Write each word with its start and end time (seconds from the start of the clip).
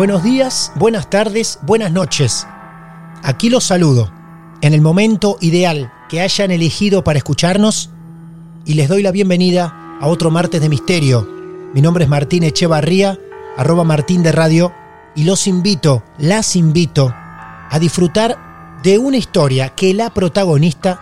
Buenos 0.00 0.22
días, 0.22 0.72
buenas 0.76 1.10
tardes, 1.10 1.58
buenas 1.60 1.92
noches. 1.92 2.46
Aquí 3.22 3.50
los 3.50 3.64
saludo, 3.64 4.10
en 4.62 4.72
el 4.72 4.80
momento 4.80 5.36
ideal 5.42 5.92
que 6.08 6.22
hayan 6.22 6.50
elegido 6.50 7.04
para 7.04 7.18
escucharnos, 7.18 7.90
y 8.64 8.72
les 8.72 8.88
doy 8.88 9.02
la 9.02 9.10
bienvenida 9.10 9.98
a 10.00 10.06
otro 10.06 10.30
martes 10.30 10.62
de 10.62 10.70
misterio. 10.70 11.28
Mi 11.74 11.82
nombre 11.82 12.04
es 12.04 12.08
Martín 12.08 12.44
Echevarría, 12.44 13.18
arroba 13.58 13.84
Martín 13.84 14.22
de 14.22 14.32
Radio, 14.32 14.72
y 15.14 15.24
los 15.24 15.46
invito, 15.46 16.02
las 16.16 16.56
invito, 16.56 17.14
a 17.68 17.78
disfrutar 17.78 18.80
de 18.82 18.96
una 18.96 19.18
historia 19.18 19.68
que 19.68 19.92
la 19.92 20.14
protagonista 20.14 20.98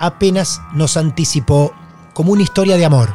apenas 0.00 0.60
nos 0.74 0.96
anticipó 0.96 1.72
como 2.12 2.32
una 2.32 2.42
historia 2.42 2.76
de 2.76 2.86
amor. 2.86 3.14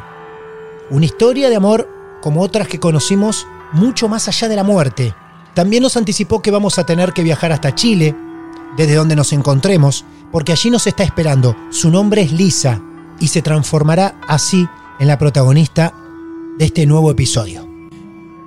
Una 0.88 1.04
historia 1.04 1.50
de 1.50 1.56
amor 1.56 1.86
como 2.22 2.40
otras 2.40 2.66
que 2.66 2.80
conocimos 2.80 3.46
mucho 3.72 4.08
más 4.08 4.28
allá 4.28 4.48
de 4.48 4.56
la 4.56 4.64
muerte. 4.64 5.14
También 5.54 5.82
nos 5.82 5.96
anticipó 5.96 6.40
que 6.40 6.50
vamos 6.50 6.78
a 6.78 6.86
tener 6.86 7.12
que 7.12 7.22
viajar 7.22 7.52
hasta 7.52 7.74
Chile, 7.74 8.14
desde 8.76 8.94
donde 8.94 9.16
nos 9.16 9.32
encontremos, 9.32 10.04
porque 10.30 10.52
allí 10.52 10.70
nos 10.70 10.86
está 10.86 11.02
esperando. 11.02 11.56
Su 11.70 11.90
nombre 11.90 12.22
es 12.22 12.32
Lisa 12.32 12.80
y 13.20 13.28
se 13.28 13.42
transformará 13.42 14.20
así 14.28 14.66
en 15.00 15.08
la 15.08 15.18
protagonista 15.18 15.92
de 16.58 16.66
este 16.66 16.86
nuevo 16.86 17.10
episodio. 17.10 17.68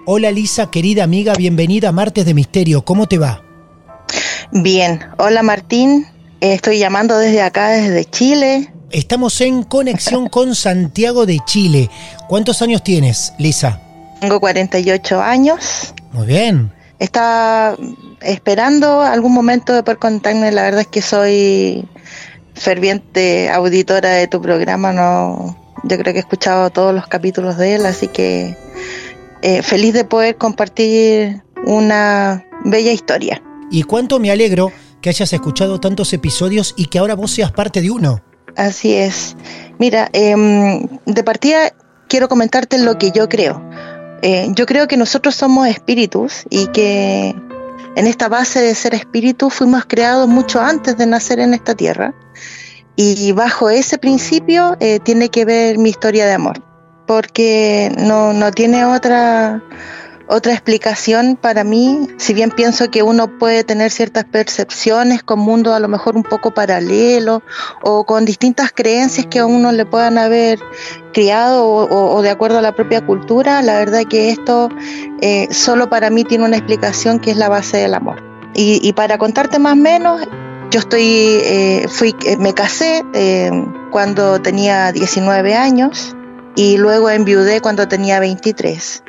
Hola 0.05 0.31
Lisa, 0.31 0.71
querida 0.71 1.03
amiga, 1.03 1.33
bienvenida 1.35 1.89
a 1.89 1.91
Martes 1.91 2.25
de 2.25 2.33
Misterio. 2.33 2.83
¿Cómo 2.83 3.07
te 3.07 3.17
va? 3.17 3.43
Bien, 4.51 4.99
hola 5.17 5.43
Martín, 5.43 6.07
estoy 6.39 6.79
llamando 6.79 7.17
desde 7.17 7.41
acá, 7.41 7.69
desde 7.69 8.05
Chile. 8.05 8.73
Estamos 8.89 9.39
en 9.41 9.63
conexión 9.63 10.27
con 10.27 10.55
Santiago 10.55 11.25
de 11.25 11.39
Chile. 11.45 11.89
¿Cuántos 12.27 12.61
años 12.61 12.83
tienes, 12.83 13.33
Lisa? 13.37 13.90
Tengo 14.21 14.39
48 14.39 15.19
años. 15.19 15.93
Muy 16.11 16.27
bien. 16.27 16.71
Está 16.99 17.75
esperando 18.21 19.01
algún 19.01 19.33
momento 19.33 19.73
de 19.73 19.81
poder 19.81 19.97
contarme. 19.97 20.51
La 20.51 20.61
verdad 20.61 20.81
es 20.81 20.87
que 20.87 21.01
soy 21.01 21.87
ferviente 22.53 23.49
auditora 23.49 24.11
de 24.11 24.27
tu 24.27 24.39
programa. 24.39 24.93
No, 24.93 25.57
yo 25.83 25.97
creo 25.97 26.13
que 26.13 26.19
he 26.19 26.21
escuchado 26.21 26.69
todos 26.69 26.93
los 26.93 27.07
capítulos 27.07 27.57
de 27.57 27.75
él, 27.75 27.85
así 27.87 28.07
que 28.07 28.55
eh, 29.41 29.63
feliz 29.63 29.95
de 29.95 30.05
poder 30.05 30.37
compartir 30.37 31.41
una 31.65 32.45
bella 32.63 32.91
historia. 32.91 33.41
Y 33.71 33.81
cuánto 33.83 34.19
me 34.19 34.29
alegro 34.29 34.71
que 35.01 35.09
hayas 35.09 35.33
escuchado 35.33 35.79
tantos 35.79 36.13
episodios 36.13 36.75
y 36.77 36.85
que 36.85 36.99
ahora 36.99 37.15
vos 37.15 37.31
seas 37.31 37.51
parte 37.51 37.81
de 37.81 37.89
uno. 37.89 38.21
Así 38.55 38.93
es. 38.93 39.35
Mira, 39.79 40.09
em, 40.13 40.85
de 41.07 41.23
partida 41.23 41.73
quiero 42.07 42.27
comentarte 42.27 42.77
lo 42.77 42.99
que 42.99 43.11
yo 43.11 43.27
creo. 43.29 43.63
Eh, 44.21 44.47
yo 44.55 44.65
creo 44.65 44.87
que 44.87 44.97
nosotros 44.97 45.35
somos 45.35 45.67
espíritus 45.67 46.45
y 46.49 46.67
que 46.67 47.35
en 47.95 48.07
esta 48.07 48.29
base 48.29 48.61
de 48.61 48.75
ser 48.75 48.93
espíritu 48.93 49.49
fuimos 49.49 49.85
creados 49.85 50.27
mucho 50.27 50.61
antes 50.61 50.97
de 50.97 51.05
nacer 51.07 51.39
en 51.39 51.53
esta 51.53 51.75
tierra. 51.75 52.13
Y 52.95 53.31
bajo 53.31 53.69
ese 53.69 53.97
principio 53.97 54.77
eh, 54.79 54.99
tiene 54.99 55.29
que 55.29 55.45
ver 55.45 55.77
mi 55.77 55.89
historia 55.89 56.25
de 56.25 56.33
amor, 56.33 56.61
porque 57.07 57.91
no, 57.97 58.33
no 58.33 58.51
tiene 58.51 58.85
otra 58.85 59.63
otra 60.27 60.53
explicación 60.53 61.37
para 61.39 61.63
mí, 61.63 62.07
si 62.17 62.33
bien 62.33 62.51
pienso 62.51 62.89
que 62.89 63.03
uno 63.03 63.37
puede 63.37 63.63
tener 63.63 63.91
ciertas 63.91 64.25
percepciones 64.25 65.23
con 65.23 65.39
mundos 65.39 65.73
a 65.73 65.79
lo 65.79 65.87
mejor 65.87 66.15
un 66.15 66.23
poco 66.23 66.53
paralelos 66.53 67.41
o 67.81 68.05
con 68.05 68.25
distintas 68.25 68.71
creencias 68.71 69.25
que 69.27 69.39
a 69.39 69.45
uno 69.45 69.71
le 69.71 69.85
puedan 69.85 70.17
haber 70.17 70.59
criado 71.13 71.65
o, 71.65 72.21
de 72.21 72.29
acuerdo 72.29 72.59
a 72.59 72.61
la 72.61 72.73
propia 72.75 73.05
cultura, 73.05 73.61
la 73.61 73.79
verdad 73.79 74.03
que 74.09 74.29
esto 74.29 74.69
eh, 75.21 75.47
solo 75.51 75.89
para 75.89 76.09
mí 76.09 76.23
tiene 76.23 76.45
una 76.45 76.57
explicación 76.57 77.19
que 77.19 77.31
es 77.31 77.37
la 77.37 77.49
base 77.49 77.77
del 77.77 77.93
amor. 77.93 78.23
Y, 78.53 78.91
para 78.93 79.17
contarte 79.17 79.59
más 79.59 79.73
o 79.73 79.77
menos, 79.77 80.27
yo 80.71 80.79
estoy, 80.81 81.03
eh, 81.05 81.85
fui, 81.87 82.13
eh, 82.25 82.35
me 82.35 82.53
casé 82.53 83.03
cuando 83.91 84.41
tenía 84.41 84.91
19 84.91 85.55
años 85.55 86.15
y 86.55 86.77
luego 86.77 87.09
enviudé 87.09 87.61
cuando 87.61 87.87
tenía 87.87 88.19
23 88.19 89.03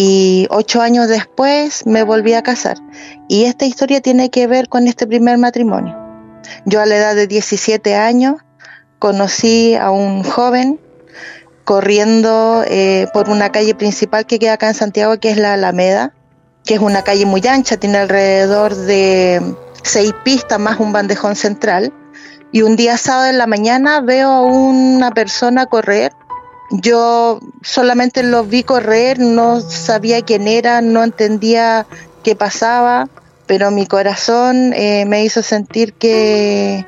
y 0.00 0.46
ocho 0.50 0.80
años 0.80 1.08
después 1.08 1.84
me 1.84 2.04
volví 2.04 2.32
a 2.34 2.42
casar. 2.44 2.76
Y 3.26 3.46
esta 3.46 3.64
historia 3.64 4.00
tiene 4.00 4.30
que 4.30 4.46
ver 4.46 4.68
con 4.68 4.86
este 4.86 5.08
primer 5.08 5.38
matrimonio. 5.38 5.98
Yo 6.66 6.80
a 6.80 6.86
la 6.86 6.98
edad 6.98 7.16
de 7.16 7.26
17 7.26 7.96
años 7.96 8.36
conocí 9.00 9.74
a 9.74 9.90
un 9.90 10.22
joven 10.22 10.78
corriendo 11.64 12.62
eh, 12.68 13.08
por 13.12 13.28
una 13.28 13.50
calle 13.50 13.74
principal 13.74 14.24
que 14.24 14.38
queda 14.38 14.52
acá 14.52 14.68
en 14.68 14.74
Santiago, 14.74 15.18
que 15.18 15.30
es 15.30 15.36
la 15.36 15.54
Alameda, 15.54 16.14
que 16.64 16.74
es 16.74 16.80
una 16.80 17.02
calle 17.02 17.26
muy 17.26 17.44
ancha, 17.48 17.76
tiene 17.76 17.98
alrededor 17.98 18.76
de 18.76 19.42
seis 19.82 20.14
pistas 20.22 20.60
más 20.60 20.78
un 20.78 20.92
bandejón 20.92 21.34
central. 21.34 21.92
Y 22.52 22.62
un 22.62 22.76
día 22.76 22.98
sábado 22.98 23.30
en 23.30 23.38
la 23.38 23.48
mañana 23.48 24.00
veo 24.00 24.30
a 24.30 24.42
una 24.42 25.10
persona 25.10 25.66
correr 25.66 26.12
yo 26.70 27.40
solamente 27.62 28.22
lo 28.22 28.44
vi 28.44 28.62
correr, 28.62 29.18
no 29.18 29.60
sabía 29.60 30.22
quién 30.22 30.46
era, 30.48 30.80
no 30.80 31.02
entendía 31.02 31.86
qué 32.22 32.36
pasaba, 32.36 33.08
pero 33.46 33.70
mi 33.70 33.86
corazón 33.86 34.74
eh, 34.74 35.04
me 35.06 35.24
hizo 35.24 35.42
sentir 35.42 35.94
que, 35.94 36.84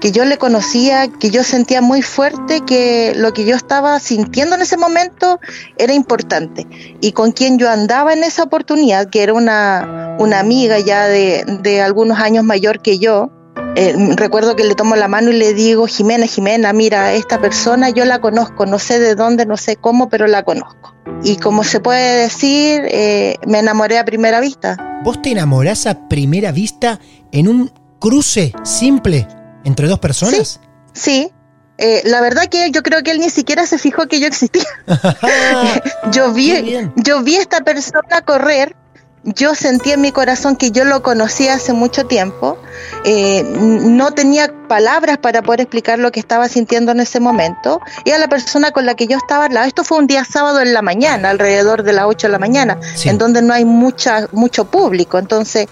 que 0.00 0.12
yo 0.12 0.24
le 0.24 0.38
conocía, 0.38 1.08
que 1.08 1.30
yo 1.30 1.44
sentía 1.44 1.82
muy 1.82 2.00
fuerte 2.00 2.62
que 2.62 3.12
lo 3.14 3.32
que 3.32 3.44
yo 3.44 3.54
estaba 3.54 4.00
sintiendo 4.00 4.56
en 4.56 4.62
ese 4.62 4.78
momento 4.78 5.38
era 5.76 5.92
importante. 5.92 6.66
Y 7.00 7.12
con 7.12 7.32
quien 7.32 7.58
yo 7.58 7.70
andaba 7.70 8.14
en 8.14 8.24
esa 8.24 8.44
oportunidad, 8.44 9.10
que 9.10 9.22
era 9.22 9.34
una, 9.34 10.16
una 10.18 10.40
amiga 10.40 10.78
ya 10.78 11.06
de, 11.06 11.44
de 11.60 11.82
algunos 11.82 12.18
años 12.18 12.44
mayor 12.44 12.80
que 12.80 12.98
yo, 12.98 13.30
eh, 13.74 13.94
recuerdo 14.16 14.54
que 14.54 14.64
le 14.64 14.74
tomo 14.74 14.96
la 14.96 15.08
mano 15.08 15.30
y 15.30 15.34
le 15.34 15.54
digo, 15.54 15.86
Jimena, 15.86 16.26
Jimena, 16.26 16.72
mira, 16.72 17.14
esta 17.14 17.40
persona 17.40 17.90
yo 17.90 18.04
la 18.04 18.20
conozco, 18.20 18.66
no 18.66 18.78
sé 18.78 18.98
de 18.98 19.14
dónde, 19.14 19.46
no 19.46 19.56
sé 19.56 19.76
cómo, 19.76 20.08
pero 20.08 20.26
la 20.26 20.42
conozco. 20.42 20.94
Y 21.22 21.36
como 21.36 21.64
se 21.64 21.80
puede 21.80 22.22
decir, 22.22 22.82
eh, 22.84 23.36
me 23.46 23.60
enamoré 23.60 23.98
a 23.98 24.04
primera 24.04 24.40
vista. 24.40 24.76
¿Vos 25.02 25.22
te 25.22 25.30
enamorás 25.30 25.86
a 25.86 26.08
primera 26.08 26.52
vista 26.52 27.00
en 27.30 27.48
un 27.48 27.72
cruce 27.98 28.52
simple 28.62 29.26
entre 29.64 29.88
dos 29.88 29.98
personas? 29.98 30.60
Sí, 30.92 31.30
eh, 31.78 32.02
la 32.04 32.20
verdad 32.20 32.46
que 32.48 32.70
yo 32.70 32.82
creo 32.82 33.02
que 33.02 33.10
él 33.10 33.20
ni 33.20 33.30
siquiera 33.30 33.66
se 33.66 33.78
fijó 33.78 34.06
que 34.06 34.20
yo 34.20 34.26
existía. 34.26 34.64
yo 36.12 36.32
vi, 36.32 36.76
yo 36.96 37.22
vi 37.22 37.36
a 37.36 37.40
esta 37.40 37.60
persona 37.62 38.20
correr 38.24 38.76
yo 39.24 39.54
sentí 39.54 39.92
en 39.92 40.00
mi 40.00 40.10
corazón 40.10 40.56
que 40.56 40.70
yo 40.70 40.84
lo 40.84 41.02
conocía 41.02 41.54
hace 41.54 41.72
mucho 41.72 42.06
tiempo, 42.06 42.58
eh, 43.04 43.44
no 43.44 44.10
tenía 44.12 44.52
palabras 44.68 45.18
para 45.18 45.42
poder 45.42 45.60
explicar 45.60 45.98
lo 45.98 46.10
que 46.10 46.18
estaba 46.18 46.48
sintiendo 46.48 46.92
en 46.92 47.00
ese 47.00 47.20
momento, 47.20 47.80
y 48.04 48.10
a 48.10 48.18
la 48.18 48.28
persona 48.28 48.72
con 48.72 48.84
la 48.84 48.94
que 48.94 49.06
yo 49.06 49.16
estaba 49.16 49.46
al 49.46 49.54
lado, 49.54 49.66
esto 49.66 49.84
fue 49.84 49.98
un 49.98 50.06
día 50.06 50.24
sábado 50.24 50.60
en 50.60 50.74
la 50.74 50.82
mañana, 50.82 51.30
alrededor 51.30 51.84
de 51.84 51.92
las 51.92 52.06
8 52.06 52.26
de 52.26 52.32
la 52.32 52.38
mañana, 52.38 52.78
en 53.04 53.18
donde 53.18 53.42
no 53.42 53.54
hay 53.54 53.64
mucha, 53.64 54.28
mucho 54.32 54.64
público, 54.64 55.18
entonces, 55.18 55.68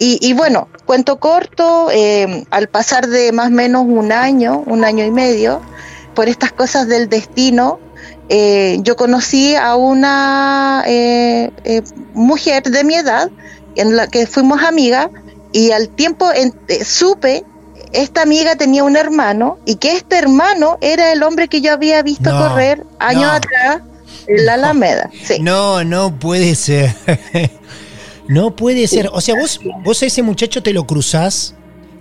y, 0.00 0.32
bueno, 0.32 0.68
cuento 0.84 1.18
corto, 1.18 1.88
eh, 1.90 2.46
al 2.50 2.68
pasar 2.68 3.08
de 3.08 3.32
más 3.32 3.48
o 3.48 3.50
menos 3.50 3.82
un 3.84 4.12
año, 4.12 4.62
un 4.66 4.84
año 4.84 5.04
y 5.04 5.10
medio, 5.10 5.60
por 6.14 6.28
estas 6.28 6.52
cosas 6.52 6.86
del 6.88 7.08
destino, 7.08 7.80
eh, 8.28 8.78
yo 8.82 8.96
conocí 8.96 9.54
a 9.54 9.76
una 9.76 10.82
eh, 10.86 11.50
eh, 11.64 11.82
mujer 12.14 12.64
de 12.64 12.84
mi 12.84 12.94
edad 12.94 13.30
en 13.74 13.96
la 13.96 14.06
que 14.06 14.26
fuimos 14.26 14.62
amigas 14.62 15.08
y 15.52 15.70
al 15.70 15.88
tiempo 15.88 16.30
supe 16.84 17.44
esta 17.92 18.22
amiga 18.22 18.56
tenía 18.56 18.84
un 18.84 18.96
hermano 18.96 19.58
y 19.64 19.76
que 19.76 19.96
este 19.96 20.18
hermano 20.18 20.76
era 20.82 21.10
el 21.12 21.22
hombre 21.22 21.48
que 21.48 21.62
yo 21.62 21.72
había 21.72 22.02
visto 22.02 22.30
correr 22.30 22.84
años 22.98 23.30
atrás 23.32 23.80
en 24.26 24.44
la 24.44 24.54
Alameda. 24.54 25.10
No, 25.40 25.84
no 25.84 26.18
puede 26.18 26.54
ser. 26.54 26.94
no 28.28 28.54
puede 28.54 28.86
ser. 28.88 29.08
O 29.12 29.22
sea, 29.22 29.36
vos, 29.40 29.58
vos 29.82 30.02
a 30.02 30.06
ese 30.06 30.22
muchacho 30.22 30.62
te 30.62 30.74
lo 30.74 30.86
cruzás 30.86 31.54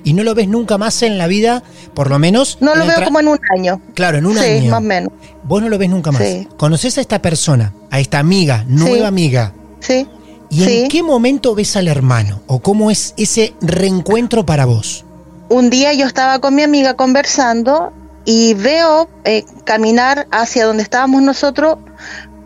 y 0.03 0.13
no 0.13 0.23
lo 0.23 0.35
ves 0.35 0.47
nunca 0.47 0.77
más 0.77 1.01
en 1.01 1.17
la 1.17 1.27
vida, 1.27 1.63
por 1.94 2.09
lo 2.09 2.19
menos. 2.19 2.57
No 2.61 2.75
lo 2.75 2.85
veo 2.85 3.03
como 3.03 3.19
en 3.19 3.27
un 3.27 3.39
año. 3.55 3.81
Claro, 3.94 4.17
en 4.17 4.25
un 4.25 4.38
sí, 4.38 4.45
año. 4.45 4.71
más 4.71 4.79
o 4.79 4.81
menos. 4.81 5.13
Vos 5.44 5.61
no 5.61 5.69
lo 5.69 5.77
ves 5.77 5.89
nunca 5.89 6.11
más. 6.11 6.23
Conoces 6.57 6.97
a 6.97 7.01
esta 7.01 7.21
persona, 7.21 7.73
a 7.89 7.99
esta 7.99 8.19
amiga, 8.19 8.65
nueva 8.67 9.07
amiga. 9.07 9.53
Sí. 9.79 10.07
¿Y 10.49 10.63
en 10.63 10.88
qué 10.88 11.03
momento 11.03 11.55
ves 11.55 11.75
al 11.75 11.88
hermano? 11.88 12.41
¿O 12.47 12.59
cómo 12.59 12.89
es 12.91 13.13
ese 13.17 13.53
reencuentro 13.61 14.45
para 14.45 14.65
vos? 14.65 15.05
Un 15.49 15.69
día 15.69 15.94
yo 15.94 16.05
estaba 16.05 16.39
con 16.39 16.55
mi 16.55 16.63
amiga 16.63 16.95
conversando 16.95 17.94
y 18.25 18.53
veo 18.55 19.09
eh, 19.23 19.45
caminar 19.63 20.27
hacia 20.31 20.65
donde 20.65 20.83
estábamos 20.83 21.21
nosotros 21.21 21.77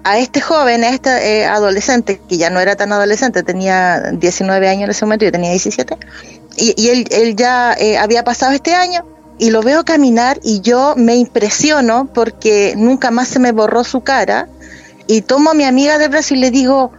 a 0.03 0.19
este 0.19 0.41
joven, 0.41 0.83
a 0.83 0.89
este 0.89 1.39
eh, 1.39 1.45
adolescente, 1.45 2.21
que 2.27 2.37
ya 2.37 2.49
no 2.49 2.59
era 2.59 2.75
tan 2.75 2.91
adolescente, 2.91 3.43
tenía 3.43 4.11
19 4.11 4.67
años 4.67 4.83
en 4.83 4.89
ese 4.91 5.05
momento, 5.05 5.25
yo 5.25 5.31
tenía 5.31 5.51
17, 5.51 5.97
y, 6.57 6.89
él, 6.89 7.07
él, 7.11 7.35
ya 7.35 7.73
eh, 7.73 7.97
había 7.97 8.23
pasado 8.23 8.51
este 8.53 8.73
año 8.73 9.05
y 9.39 9.49
lo 9.49 9.61
veo 9.61 9.83
caminar 9.83 10.39
y 10.43 10.61
yo 10.61 10.93
me 10.97 11.15
impresiono 11.15 12.09
porque 12.13 12.73
nunca 12.77 13.09
más 13.11 13.27
se 13.27 13.39
me 13.39 13.51
borró 13.51 13.83
su 13.83 14.01
cara 14.01 14.47
y 15.07 15.21
tomo 15.21 15.51
a 15.51 15.53
mi 15.53 15.63
amiga 15.63 15.97
de 15.97 16.07
brazo 16.07 16.35
y 16.35 16.37
le 16.37 16.51
digo, 16.51 16.91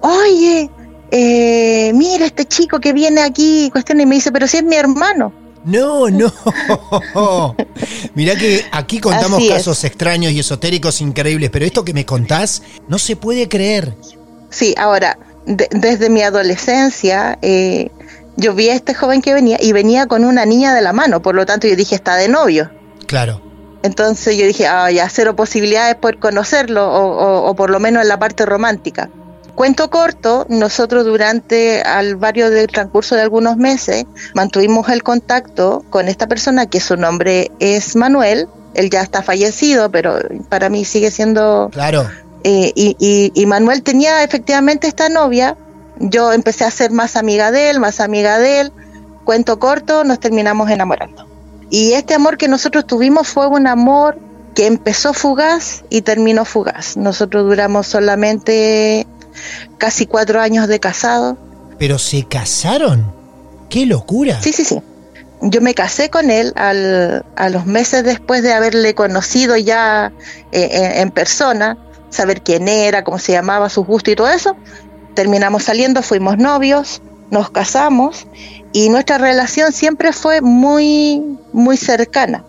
oye, 0.00 0.70
eh, 1.10 1.92
mira 1.94 2.26
este 2.26 2.44
chico 2.44 2.80
que 2.80 2.92
viene 2.92 3.22
aquí, 3.22 3.70
cuestión 3.72 4.00
y 4.00 4.06
me 4.06 4.16
dice, 4.16 4.32
pero 4.32 4.46
si 4.46 4.58
es 4.58 4.64
mi 4.64 4.76
hermano. 4.76 5.32
No, 5.64 6.08
no. 6.08 6.32
Mira 8.14 8.36
que 8.36 8.64
aquí 8.70 9.00
contamos 9.00 9.42
casos 9.48 9.82
extraños 9.84 10.32
y 10.32 10.38
esotéricos 10.38 11.00
increíbles, 11.00 11.50
pero 11.50 11.64
esto 11.66 11.84
que 11.84 11.92
me 11.92 12.06
contás 12.06 12.62
no 12.88 12.98
se 12.98 13.16
puede 13.16 13.48
creer. 13.48 13.94
Sí, 14.50 14.74
ahora, 14.78 15.18
desde 15.46 16.08
mi 16.08 16.22
adolescencia, 16.22 17.38
eh, 17.42 17.90
yo 18.38 18.54
vi 18.54 18.70
a 18.70 18.74
este 18.74 18.94
joven 18.94 19.20
que 19.20 19.34
venía 19.34 19.58
y 19.60 19.72
venía 19.72 20.06
con 20.06 20.24
una 20.24 20.46
niña 20.46 20.72
de 20.72 20.80
la 20.80 20.92
mano, 20.92 21.20
por 21.20 21.34
lo 21.34 21.44
tanto 21.44 21.66
yo 21.66 21.74
dije, 21.76 21.96
está 21.96 22.14
de 22.14 22.28
novio. 22.28 22.70
Claro. 23.06 23.42
Entonces 23.82 24.36
yo 24.36 24.46
dije, 24.46 24.66
ah, 24.66 24.90
ya 24.90 25.08
cero 25.08 25.34
posibilidades 25.34 25.96
por 25.96 26.18
conocerlo, 26.18 26.88
o, 26.88 27.54
por 27.54 27.70
lo 27.70 27.80
menos 27.80 28.02
en 28.02 28.08
la 28.08 28.18
parte 28.18 28.46
romántica. 28.46 29.10
Cuento 29.56 29.90
corto, 29.90 30.46
nosotros 30.48 31.04
durante 31.04 31.82
al 31.82 32.14
varios 32.14 32.52
del 32.52 32.68
transcurso 32.68 33.16
de 33.16 33.22
algunos 33.22 33.56
meses 33.56 34.04
mantuvimos 34.34 34.88
el 34.88 35.02
contacto 35.02 35.84
con 35.90 36.06
esta 36.06 36.28
persona 36.28 36.66
que 36.66 36.78
su 36.78 36.96
nombre 36.96 37.50
es 37.58 37.96
Manuel, 37.96 38.46
él 38.74 38.88
ya 38.88 39.02
está 39.02 39.22
fallecido, 39.22 39.90
pero 39.90 40.18
para 40.48 40.68
mí 40.68 40.84
sigue 40.84 41.10
siendo... 41.10 41.70
Claro. 41.72 42.08
Eh, 42.44 42.72
y, 42.76 43.32
y 43.34 43.46
Manuel 43.46 43.82
tenía 43.82 44.22
efectivamente 44.22 44.86
esta 44.86 45.08
novia, 45.08 45.56
yo 46.00 46.32
empecé 46.32 46.64
a 46.64 46.70
ser 46.70 46.90
más 46.90 47.16
amiga 47.16 47.50
de 47.50 47.70
él, 47.70 47.80
más 47.80 48.00
amiga 48.00 48.38
de 48.38 48.60
él. 48.60 48.72
Cuento 49.24 49.58
corto, 49.58 50.04
nos 50.04 50.20
terminamos 50.20 50.70
enamorando. 50.70 51.26
Y 51.70 51.92
este 51.92 52.14
amor 52.14 52.38
que 52.38 52.48
nosotros 52.48 52.86
tuvimos 52.86 53.28
fue 53.28 53.46
un 53.46 53.66
amor 53.66 54.18
que 54.54 54.66
empezó 54.66 55.12
fugaz 55.12 55.84
y 55.90 56.02
terminó 56.02 56.44
fugaz. 56.44 56.96
Nosotros 56.96 57.44
duramos 57.44 57.86
solamente 57.86 59.06
casi 59.76 60.06
cuatro 60.06 60.40
años 60.40 60.66
de 60.68 60.80
casado. 60.80 61.36
¿Pero 61.78 61.98
se 61.98 62.24
casaron? 62.24 63.12
¡Qué 63.68 63.86
locura! 63.86 64.40
Sí, 64.40 64.52
sí, 64.52 64.64
sí. 64.64 64.80
Yo 65.40 65.60
me 65.60 65.74
casé 65.74 66.10
con 66.10 66.30
él 66.30 66.52
al, 66.56 67.24
a 67.36 67.48
los 67.50 67.66
meses 67.66 68.02
después 68.02 68.42
de 68.42 68.52
haberle 68.52 68.94
conocido 68.94 69.56
ya 69.56 70.10
eh, 70.50 70.94
en 70.96 71.10
persona, 71.12 71.76
saber 72.10 72.42
quién 72.42 72.66
era, 72.66 73.04
cómo 73.04 73.18
se 73.18 73.32
llamaba, 73.32 73.68
su 73.68 73.84
gusto 73.84 74.10
y 74.10 74.16
todo 74.16 74.28
eso 74.28 74.56
terminamos 75.18 75.64
saliendo, 75.64 76.00
fuimos 76.04 76.38
novios, 76.38 77.02
nos 77.32 77.50
casamos 77.50 78.28
y 78.72 78.88
nuestra 78.88 79.18
relación 79.18 79.72
siempre 79.72 80.12
fue 80.12 80.42
muy, 80.42 81.40
muy 81.52 81.76
cercana. 81.76 82.44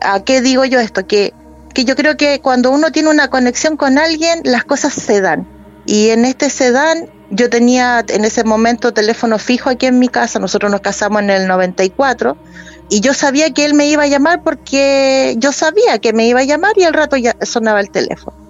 ¿A 0.00 0.24
qué 0.24 0.40
digo 0.40 0.64
yo 0.64 0.80
esto? 0.80 1.06
Que, 1.06 1.32
que 1.74 1.84
yo 1.84 1.94
creo 1.94 2.16
que 2.16 2.40
cuando 2.40 2.72
uno 2.72 2.90
tiene 2.90 3.08
una 3.08 3.30
conexión 3.30 3.76
con 3.76 3.98
alguien, 3.98 4.40
las 4.42 4.64
cosas 4.64 4.94
se 4.94 5.20
dan. 5.20 5.46
Y 5.86 6.08
en 6.08 6.24
este 6.24 6.50
se 6.50 6.72
dan, 6.72 7.08
yo 7.30 7.48
tenía 7.50 8.04
en 8.08 8.24
ese 8.24 8.42
momento 8.42 8.92
teléfono 8.92 9.38
fijo 9.38 9.70
aquí 9.70 9.86
en 9.86 10.00
mi 10.00 10.08
casa, 10.08 10.40
nosotros 10.40 10.72
nos 10.72 10.80
casamos 10.80 11.22
en 11.22 11.30
el 11.30 11.46
94, 11.46 12.36
y 12.88 12.98
yo 12.98 13.14
sabía 13.14 13.54
que 13.54 13.64
él 13.64 13.74
me 13.74 13.86
iba 13.86 14.02
a 14.02 14.08
llamar 14.08 14.42
porque 14.42 15.36
yo 15.38 15.52
sabía 15.52 16.00
que 16.00 16.12
me 16.12 16.26
iba 16.26 16.40
a 16.40 16.44
llamar 16.44 16.72
y 16.78 16.82
al 16.82 16.94
rato 16.94 17.16
ya 17.16 17.36
sonaba 17.42 17.78
el 17.78 17.92
teléfono 17.92 18.47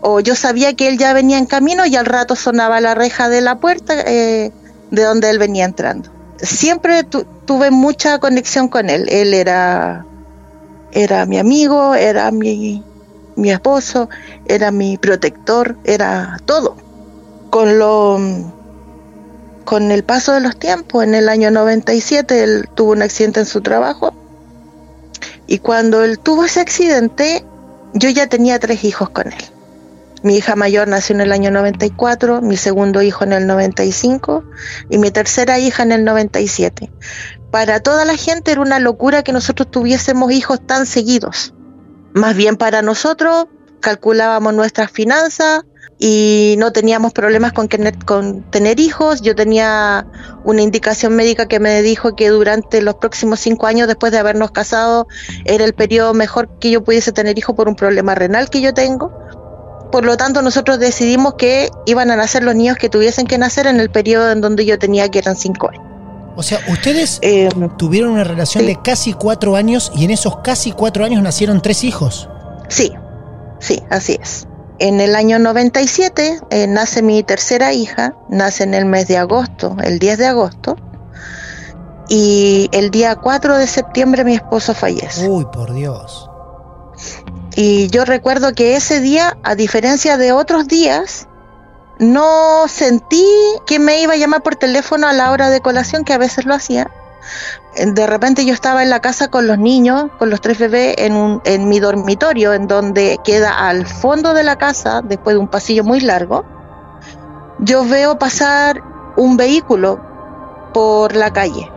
o 0.00 0.20
yo 0.20 0.34
sabía 0.34 0.74
que 0.74 0.88
él 0.88 0.98
ya 0.98 1.12
venía 1.12 1.38
en 1.38 1.46
camino 1.46 1.86
y 1.86 1.96
al 1.96 2.06
rato 2.06 2.36
sonaba 2.36 2.80
la 2.80 2.94
reja 2.94 3.28
de 3.28 3.40
la 3.40 3.58
puerta 3.58 3.94
eh, 4.00 4.52
de 4.90 5.02
donde 5.02 5.30
él 5.30 5.38
venía 5.38 5.64
entrando. 5.64 6.10
Siempre 6.38 7.04
tuve 7.04 7.70
mucha 7.70 8.18
conexión 8.18 8.68
con 8.68 8.88
él. 8.88 9.06
Él 9.10 9.34
era, 9.34 10.06
era 10.92 11.26
mi 11.26 11.38
amigo, 11.38 11.94
era 11.94 12.30
mi, 12.30 12.82
mi 13.36 13.50
esposo, 13.50 14.08
era 14.46 14.70
mi 14.70 14.96
protector, 14.96 15.76
era 15.84 16.38
todo. 16.46 16.76
Con 17.50 17.78
lo 17.78 18.18
con 19.64 19.92
el 19.92 20.02
paso 20.02 20.32
de 20.32 20.40
los 20.40 20.58
tiempos, 20.58 21.04
en 21.04 21.14
el 21.14 21.28
año 21.28 21.50
97 21.50 22.42
él 22.42 22.68
tuvo 22.74 22.90
un 22.90 23.02
accidente 23.02 23.40
en 23.40 23.46
su 23.46 23.60
trabajo 23.60 24.12
y 25.46 25.58
cuando 25.58 26.02
él 26.02 26.18
tuvo 26.18 26.44
ese 26.44 26.60
accidente 26.60 27.44
yo 27.94 28.08
ya 28.10 28.26
tenía 28.26 28.58
tres 28.58 28.84
hijos 28.84 29.10
con 29.10 29.32
él. 29.32 29.44
Mi 30.22 30.36
hija 30.36 30.54
mayor 30.54 30.86
nació 30.86 31.14
en 31.14 31.22
el 31.22 31.32
año 31.32 31.50
94, 31.50 32.42
mi 32.42 32.56
segundo 32.56 33.00
hijo 33.00 33.24
en 33.24 33.32
el 33.32 33.46
95 33.46 34.44
y 34.90 34.98
mi 34.98 35.10
tercera 35.10 35.58
hija 35.58 35.82
en 35.82 35.92
el 35.92 36.04
97. 36.04 36.90
Para 37.50 37.80
toda 37.80 38.04
la 38.04 38.16
gente 38.16 38.52
era 38.52 38.60
una 38.60 38.80
locura 38.80 39.22
que 39.22 39.32
nosotros 39.32 39.70
tuviésemos 39.70 40.30
hijos 40.30 40.64
tan 40.64 40.84
seguidos. 40.84 41.54
Más 42.12 42.36
bien 42.36 42.56
para 42.56 42.82
nosotros 42.82 43.46
calculábamos 43.80 44.52
nuestras 44.52 44.90
finanzas 44.90 45.64
y 46.02 46.54
no 46.58 46.72
teníamos 46.72 47.12
problemas 47.12 47.52
con, 47.52 47.68
con 48.06 48.42
tener 48.50 48.80
hijos. 48.80 49.20
Yo 49.20 49.36
tenía 49.36 50.06
una 50.44 50.62
indicación 50.62 51.14
médica 51.14 51.46
que 51.46 51.60
me 51.60 51.82
dijo 51.82 52.16
que 52.16 52.30
durante 52.30 52.80
los 52.80 52.94
próximos 52.94 53.38
cinco 53.38 53.66
años 53.66 53.86
después 53.86 54.10
de 54.10 54.18
habernos 54.18 54.50
casado 54.50 55.06
era 55.44 55.64
el 55.64 55.74
periodo 55.74 56.14
mejor 56.14 56.48
que 56.58 56.70
yo 56.70 56.82
pudiese 56.82 57.12
tener 57.12 57.38
hijos 57.38 57.54
por 57.54 57.68
un 57.68 57.76
problema 57.76 58.14
renal 58.14 58.48
que 58.48 58.62
yo 58.62 58.72
tengo 58.72 59.12
por 59.90 60.04
lo 60.04 60.16
tanto, 60.16 60.40
nosotros 60.42 60.78
decidimos 60.78 61.34
que 61.34 61.70
iban 61.84 62.10
a 62.10 62.16
nacer 62.16 62.44
los 62.44 62.54
niños 62.54 62.76
que 62.76 62.88
tuviesen 62.88 63.26
que 63.26 63.38
nacer 63.38 63.66
en 63.66 63.80
el 63.80 63.90
periodo 63.90 64.30
en 64.30 64.40
donde 64.40 64.64
yo 64.64 64.78
tenía, 64.78 65.08
que 65.08 65.18
eran 65.18 65.36
cinco 65.36 65.68
años. 65.68 65.82
O 66.36 66.42
sea, 66.42 66.60
ustedes 66.68 67.18
eh, 67.22 67.48
tuvieron 67.76 68.12
una 68.12 68.24
relación 68.24 68.66
de 68.66 68.80
casi 68.80 69.12
cuatro 69.12 69.56
años 69.56 69.90
y 69.96 70.04
en 70.04 70.12
esos 70.12 70.38
casi 70.38 70.70
cuatro 70.70 71.04
años 71.04 71.22
nacieron 71.22 71.60
tres 71.60 71.82
hijos. 71.82 72.28
Sí, 72.68 72.92
sí, 73.58 73.82
así 73.90 74.16
es. 74.22 74.46
En 74.80 74.98
el 74.98 75.14
año 75.14 75.38
97 75.38 76.40
eh, 76.48 76.66
nace 76.66 77.02
mi 77.02 77.22
tercera 77.22 77.74
hija, 77.74 78.14
nace 78.30 78.64
en 78.64 78.72
el 78.72 78.86
mes 78.86 79.08
de 79.08 79.18
agosto, 79.18 79.76
el 79.82 79.98
10 79.98 80.16
de 80.16 80.26
agosto, 80.26 80.76
y 82.08 82.70
el 82.72 82.90
día 82.90 83.16
4 83.16 83.58
de 83.58 83.66
septiembre 83.66 84.24
mi 84.24 84.34
esposo 84.34 84.72
fallece. 84.72 85.28
Uy, 85.28 85.44
por 85.52 85.74
Dios. 85.74 86.30
Y 87.56 87.88
yo 87.88 88.06
recuerdo 88.06 88.54
que 88.54 88.74
ese 88.74 89.00
día, 89.00 89.36
a 89.42 89.54
diferencia 89.54 90.16
de 90.16 90.32
otros 90.32 90.66
días, 90.66 91.28
no 91.98 92.66
sentí 92.66 93.26
que 93.66 93.78
me 93.78 94.00
iba 94.00 94.14
a 94.14 94.16
llamar 94.16 94.42
por 94.42 94.56
teléfono 94.56 95.06
a 95.06 95.12
la 95.12 95.30
hora 95.30 95.50
de 95.50 95.60
colación, 95.60 96.04
que 96.04 96.14
a 96.14 96.18
veces 96.18 96.46
lo 96.46 96.54
hacía. 96.54 96.90
De 97.76 98.06
repente 98.06 98.44
yo 98.44 98.52
estaba 98.52 98.82
en 98.82 98.90
la 98.90 99.00
casa 99.00 99.28
con 99.28 99.46
los 99.46 99.58
niños, 99.58 100.06
con 100.18 100.30
los 100.30 100.40
tres 100.40 100.58
bebés, 100.58 100.96
en, 100.98 101.68
mi 101.68 101.80
dormitorio, 101.80 102.52
en 102.52 102.66
donde 102.66 103.18
queda 103.24 103.68
al 103.68 103.86
fondo 103.86 104.34
de 104.34 104.42
la 104.42 104.56
casa, 104.56 105.02
después 105.02 105.34
de 105.34 105.40
un 105.40 105.48
pasillo 105.48 105.84
muy 105.84 106.00
largo. 106.00 106.44
yo 107.58 107.84
veo 107.84 108.18
pasar 108.18 108.82
un 109.16 109.36
vehículo 109.36 110.00
por 110.72 111.14
la 111.14 111.32
calle 111.32 111.70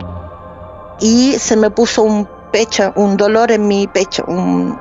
y 1.00 1.38
se 1.38 1.56
me 1.56 1.70
puso 1.70 2.02
un 2.02 2.28
pecho, 2.52 2.92
un 2.96 3.16
dolor 3.16 3.52
en 3.52 3.68
mi 3.68 3.86
pecho, 3.86 4.24
un 4.26 4.78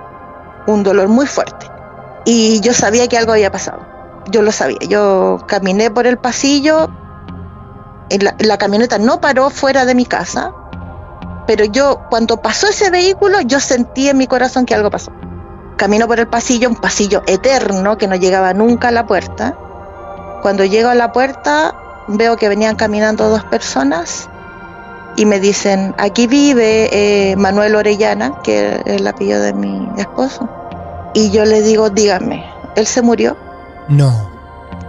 dolor 0.84 1.08
muy 1.08 1.28
fuerte. 1.28 1.74
Y 2.26 2.62
yo 2.62 2.74
sabía 2.74 3.08
que 3.08 3.18
algo 3.18 3.34
había 3.34 3.52
pasado. 3.52 3.86
Yo 4.32 4.42
lo 4.42 4.52
sabía. 4.52 4.80
Yo 4.88 5.40
caminé 5.48 5.92
por 5.92 6.08
el 6.08 6.18
pasillo. 6.18 6.90
La, 8.20 8.36
la 8.40 8.58
camioneta 8.58 8.98
no 8.98 9.22
paró 9.22 9.50
fuera 9.50 9.86
de 9.86 9.96
mi 9.96 10.06
casa. 10.06 10.54
Pero 11.46 11.66
yo, 11.66 12.02
cuando 12.10 12.38
pasó 12.38 12.68
ese 12.68 12.90
vehículo, 12.90 13.42
yo 13.42 13.60
sentí 13.60 14.10
en 14.10 14.18
mi 14.18 14.28
corazón 14.28 14.66
que 14.66 14.76
algo 14.76 14.90
pasó. 14.90 15.12
Camino 15.78 16.08
por 16.08 16.20
el 16.20 16.28
pasillo, 16.28 16.70
un 16.70 16.76
pasillo 16.76 17.24
eterno 17.28 17.98
que 17.98 18.08
no 18.08 18.16
llegaba 18.16 18.54
nunca 18.54 18.90
a 18.90 18.92
la 18.92 19.06
puerta. 19.06 19.58
Cuando 20.42 20.64
llego 20.64 20.90
a 20.90 20.96
la 20.96 21.12
puerta, 21.12 21.76
veo 22.08 22.38
que 22.38 22.48
venían 22.48 22.76
caminando 22.76 23.30
dos 23.30 23.44
personas 23.44 24.30
y 25.16 25.26
me 25.26 25.40
dicen, 25.40 25.94
aquí 25.98 26.28
vive 26.28 26.90
eh, 26.92 27.36
Manuel 27.36 27.76
Orellana, 27.76 28.42
que 28.44 28.76
es 28.76 28.82
el 28.86 29.06
apellido 29.06 29.42
de 29.42 29.54
mi 29.54 29.88
esposo. 29.98 30.50
Y 31.14 31.30
yo 31.30 31.46
le 31.46 31.62
digo, 31.62 31.90
dígame, 31.90 32.46
¿él 32.76 32.88
se 32.88 33.02
murió? 33.02 33.38
No. 33.88 34.32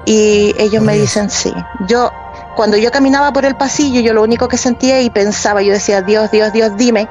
Y 0.06 0.54
ellos 0.58 0.82
me 0.82 0.96
dicen, 0.96 1.28
sí. 1.28 1.52
Yo, 1.88 2.10
cuando 2.56 2.76
yo 2.76 2.90
caminaba 2.90 3.32
por 3.32 3.44
el 3.44 3.56
pasillo, 3.56 4.00
yo 4.00 4.12
lo 4.12 4.22
único 4.22 4.48
que 4.48 4.56
sentía 4.56 5.02
y 5.02 5.10
pensaba, 5.10 5.62
yo 5.62 5.72
decía, 5.72 6.02
Dios, 6.02 6.30
Dios, 6.30 6.52
Dios, 6.52 6.72
dime 6.76 7.08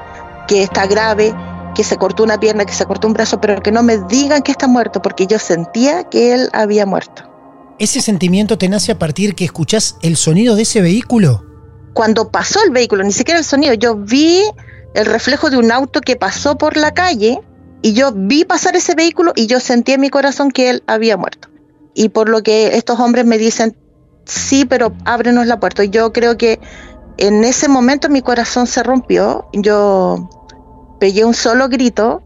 que 0.48 0.62
está 0.62 0.86
grave, 0.86 1.34
que 1.74 1.84
se 1.84 1.96
cortó 1.96 2.22
una 2.22 2.38
pierna, 2.38 2.64
que 2.64 2.72
se 2.72 2.84
cortó 2.86 3.06
un 3.06 3.14
brazo, 3.14 3.40
pero 3.40 3.62
que 3.62 3.72
no 3.72 3.82
me 3.82 3.98
digan 3.98 4.42
que 4.42 4.52
está 4.52 4.66
muerto, 4.66 5.02
porque 5.02 5.26
yo 5.26 5.38
sentía 5.38 6.04
que 6.04 6.34
él 6.34 6.50
había 6.52 6.86
muerto. 6.86 7.24
¿Ese 7.78 8.00
sentimiento 8.00 8.56
te 8.56 8.68
nace 8.68 8.92
a 8.92 8.98
partir 8.98 9.34
que 9.34 9.44
escuchás 9.44 9.96
el 10.02 10.16
sonido 10.16 10.54
de 10.54 10.62
ese 10.62 10.80
vehículo? 10.80 11.44
Cuando 11.92 12.30
pasó 12.30 12.62
el 12.64 12.70
vehículo, 12.70 13.02
ni 13.04 13.12
siquiera 13.12 13.38
el 13.38 13.44
sonido, 13.44 13.74
yo 13.74 13.96
vi 13.96 14.42
el 14.94 15.06
reflejo 15.06 15.50
de 15.50 15.56
un 15.56 15.72
auto 15.72 16.00
que 16.00 16.16
pasó 16.16 16.56
por 16.56 16.76
la 16.76 16.94
calle 16.94 17.40
y 17.82 17.92
yo 17.92 18.12
vi 18.14 18.44
pasar 18.44 18.76
ese 18.76 18.94
vehículo 18.94 19.32
y 19.34 19.46
yo 19.46 19.60
sentí 19.60 19.92
en 19.92 20.00
mi 20.00 20.08
corazón 20.08 20.50
que 20.50 20.70
él 20.70 20.82
había 20.86 21.16
muerto. 21.16 21.48
Y 21.94 22.08
por 22.08 22.28
lo 22.28 22.42
que 22.42 22.76
estos 22.76 22.98
hombres 23.00 23.24
me 23.24 23.38
dicen, 23.38 23.76
sí, 24.24 24.64
pero 24.64 24.92
ábrenos 25.04 25.46
la 25.46 25.60
puerta. 25.60 25.84
Yo 25.84 26.12
creo 26.12 26.36
que 26.36 26.60
en 27.16 27.44
ese 27.44 27.68
momento 27.68 28.08
mi 28.08 28.22
corazón 28.22 28.66
se 28.66 28.82
rompió. 28.82 29.46
Yo 29.52 30.28
pegué 30.98 31.24
un 31.24 31.34
solo 31.34 31.68
grito, 31.68 32.22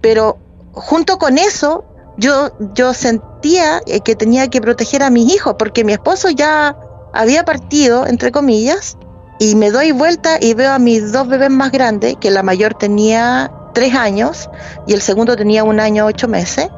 pero 0.00 0.38
junto 0.72 1.18
con 1.18 1.38
eso 1.38 1.84
yo, 2.18 2.50
yo 2.74 2.94
sentía 2.94 3.80
que 4.04 4.16
tenía 4.16 4.48
que 4.48 4.60
proteger 4.60 5.02
a 5.02 5.10
mis 5.10 5.32
hijos, 5.32 5.54
porque 5.58 5.84
mi 5.84 5.92
esposo 5.92 6.30
ya 6.30 6.76
había 7.12 7.44
partido, 7.44 8.06
entre 8.06 8.32
comillas, 8.32 8.98
y 9.38 9.54
me 9.54 9.70
doy 9.70 9.92
vuelta 9.92 10.38
y 10.40 10.54
veo 10.54 10.72
a 10.72 10.78
mis 10.78 11.12
dos 11.12 11.28
bebés 11.28 11.50
más 11.50 11.70
grandes, 11.70 12.16
que 12.20 12.30
la 12.30 12.42
mayor 12.42 12.74
tenía 12.74 13.52
tres 13.72 13.94
años 13.94 14.50
y 14.86 14.94
el 14.94 15.00
segundo 15.00 15.36
tenía 15.36 15.62
un 15.62 15.78
año 15.78 16.06
ocho 16.06 16.26
meses, 16.26 16.68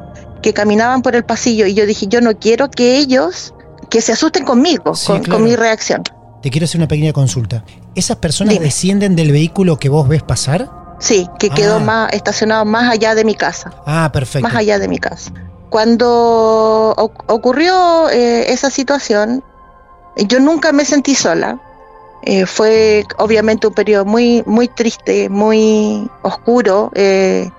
que 0.43 0.53
caminaban 0.53 1.01
por 1.01 1.15
el 1.15 1.25
pasillo 1.25 1.65
y 1.65 1.73
yo 1.73 1.85
dije, 1.85 2.07
yo 2.07 2.21
no 2.21 2.37
quiero 2.37 2.69
que 2.69 2.97
ellos, 2.97 3.53
que 3.91 4.01
se 4.01 4.13
asusten 4.13 4.45
conmigo, 4.45 4.93
con, 5.05 5.43
mi 5.43 5.55
reacción. 5.55 6.01
Te 6.41 6.49
quiero 6.49 6.63
hacer 6.63 6.79
una 6.79 6.87
pequeña 6.87 7.11
consulta. 7.11 7.63
¿Esas 7.93 8.17
personas 8.17 8.57
descienden 8.59 9.15
del 9.15 9.31
vehículo 9.31 9.77
que 9.77 9.89
vos 9.89 10.07
ves 10.07 10.23
pasar? 10.23 10.71
Sí, 10.99 11.27
que 11.37 11.49
quedó 11.49 11.75
ah. 11.75 11.79
más 11.79 12.13
estacionado 12.13 12.63
más 12.63 12.89
allá 12.89 13.13
de 13.15 13.25
mi 13.25 13.35
casa. 13.35 13.71
Ah, 13.85 14.09
perfecto. 14.11 14.47
Más 14.47 14.55
allá 14.55 14.79
de 14.79 14.87
mi 14.87 14.97
casa. 14.97 15.31
Cuando 15.69 16.93
ocurrió 17.27 18.09
eh, 18.09 18.51
esa 18.53 18.69
situación, 18.69 19.43
yo 20.15 20.39
nunca 20.39 20.71
me 20.71 20.85
sentí 20.85 21.13
sola. 21.13 21.59
Eh, 22.23 22.45
fue 22.45 23.03
obviamente 23.17 23.67
un 23.67 23.73
periodo 23.73 24.05
muy, 24.05 24.41
muy 24.45 24.69
triste, 24.69 25.27
muy 25.27 26.09
oscuro. 26.21 26.91
Eh, 26.95 27.49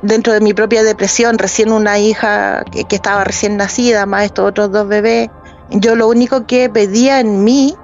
dentro 0.00 0.32
de 0.32 0.40
mi 0.40 0.54
propia 0.54 0.82
depresión, 0.82 1.36
recién 1.36 1.70
una 1.70 1.98
hija 1.98 2.64
que, 2.70 2.84
que, 2.84 2.96
estaba 2.96 3.24
recién 3.24 3.58
nacida, 3.58 4.06
más 4.06 4.24
estos 4.24 4.48
otros 4.48 4.72
dos 4.72 4.88
bebés, 4.88 5.28
yo 5.70 5.96
lo 5.96 6.08
único 6.08 6.46
que 6.46 6.68
pedía 6.68 7.20
en 7.20 7.44
mí, 7.44 7.76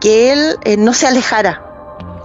que 0.00 0.32
él 0.32 0.58
no 0.78 0.92
se 0.92 1.06
alejara. 1.06 1.62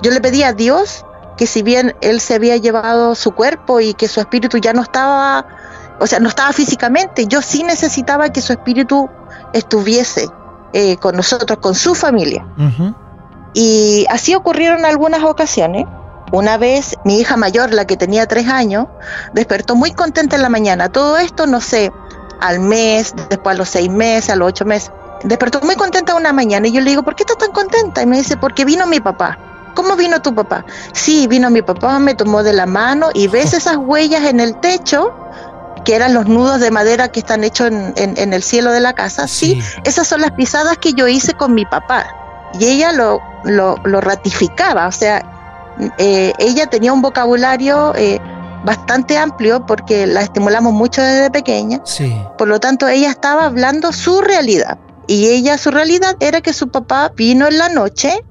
Yo 0.01 0.11
le 0.11 0.21
pedía 0.21 0.49
a 0.49 0.53
Dios 0.53 1.05
que 1.37 1.47
si 1.47 1.61
bien 1.63 1.95
él 2.01 2.19
se 2.19 2.35
había 2.35 2.57
llevado 2.57 3.15
su 3.15 3.31
cuerpo 3.31 3.79
y 3.79 3.93
que 3.93 4.09
su 4.09 4.19
espíritu 4.19 4.57
ya 4.57 4.73
no 4.73 4.81
estaba, 4.81 5.45
o 5.99 6.05
sea, 6.05 6.19
no 6.19 6.27
estaba 6.27 6.51
físicamente, 6.51 7.27
yo 7.27 7.41
sí 7.41 7.63
necesitaba 7.63 8.29
que 8.29 8.41
su 8.41 8.51
espíritu 8.51 9.09
estuviese 9.53 10.27
eh, 10.73 10.97
con 10.97 11.15
nosotros, 11.15 11.59
con 11.59 11.75
su 11.75 11.95
familia. 11.95 12.45
Y 13.53 14.05
así 14.09 14.35
ocurrieron 14.35 14.85
algunas 14.85 15.23
ocasiones. 15.23 15.85
Una 16.31 16.57
vez 16.57 16.95
mi 17.05 17.19
hija 17.19 17.37
mayor, 17.37 17.73
la 17.73 17.85
que 17.85 17.97
tenía 17.97 18.27
tres 18.27 18.47
años, 18.49 18.87
despertó 19.33 19.75
muy 19.75 19.93
contenta 19.93 20.35
en 20.35 20.41
la 20.41 20.49
mañana. 20.49 20.89
Todo 20.89 21.17
esto, 21.17 21.47
no 21.47 21.59
sé, 21.59 21.91
al 22.39 22.59
mes, 22.59 23.13
después 23.29 23.55
a 23.55 23.57
los 23.57 23.69
seis 23.69 23.89
meses, 23.89 24.29
a 24.29 24.35
los 24.35 24.49
ocho 24.49 24.65
meses. 24.65 24.91
Despertó 25.23 25.61
muy 25.61 25.75
contenta 25.75 26.15
una 26.15 26.31
mañana 26.31 26.67
y 26.67 26.71
yo 26.71 26.81
le 26.81 26.91
digo, 26.91 27.03
¿por 27.03 27.15
qué 27.15 27.23
estás 27.23 27.37
tan 27.37 27.51
contenta? 27.51 28.01
Y 28.01 28.05
me 28.05 28.17
dice, 28.17 28.37
porque 28.37 28.65
vino 28.65 28.87
mi 28.87 28.99
papá. 28.99 29.37
¿Cómo 29.75 29.95
vino 29.95 30.21
tu 30.21 30.33
papá? 30.33 30.65
Sí, 30.93 31.27
vino 31.27 31.49
mi 31.49 31.61
papá, 31.61 31.99
me 31.99 32.15
tomó 32.15 32.43
de 32.43 32.53
la 32.53 32.65
mano 32.65 33.09
y 33.13 33.27
ves 33.27 33.53
esas 33.53 33.77
huellas 33.77 34.23
en 34.25 34.39
el 34.39 34.59
techo 34.59 35.13
que 35.85 35.95
eran 35.95 36.13
los 36.13 36.27
nudos 36.27 36.59
de 36.59 36.71
madera 36.71 37.09
que 37.09 37.19
están 37.19 37.43
hechos 37.43 37.69
en, 37.71 38.33
el 38.33 38.43
cielo 38.43 38.71
de 38.71 38.79
la 38.79 38.93
casa. 38.93 39.27
Sí. 39.27 39.61
esas 39.85 40.07
son 40.07 40.21
las 40.21 40.31
pisadas 40.31 40.77
que 40.77 40.93
yo 40.93 41.07
hice 41.07 41.33
con 41.33 41.53
mi 41.53 41.65
papá. 41.65 42.07
Y 42.59 42.65
ella 42.65 42.91
lo, 42.91 43.21
lo, 43.43 44.01
ratificaba, 44.01 44.87
o 44.87 44.91
sea, 44.91 45.23
eh, 45.97 46.33
ella 46.39 46.67
tenía 46.67 46.91
un 46.91 47.01
vocabulario 47.01 47.93
eh, 47.95 48.19
bastante 48.63 49.17
amplio 49.17 49.65
porque 49.65 50.07
la 50.07 50.21
estimulamos 50.21 50.73
mucho 50.73 51.01
desde 51.01 51.31
pequeña. 51.31 51.81
Sí. 51.85 52.15
Por 52.37 52.47
lo 52.47 52.59
tanto, 52.59 52.87
ella 52.87 53.09
estaba 53.09 53.45
hablando 53.45 53.91
su 53.91 54.21
realidad. 54.21 54.77
Y 55.07 55.27
ella, 55.27 55.57
su 55.57 55.71
realidad 55.71 56.15
era 56.19 56.41
que 56.41 56.53
su 56.53 56.69
papá 56.69 57.11
vino 57.15 57.47
en 57.47 57.57
la 57.57 57.69
noche 57.69 58.23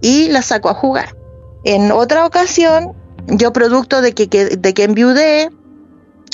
y 0.00 0.28
la 0.28 0.42
sacó 0.42 0.68
a 0.68 0.74
jugar. 0.74 1.16
En 1.64 1.90
otra 1.90 2.24
ocasión, 2.24 2.94
yo 3.26 3.52
producto 3.52 4.00
de 4.00 4.12
que, 4.14 4.26
de 4.26 4.74
que 4.74 4.84
enviudé, 4.84 5.50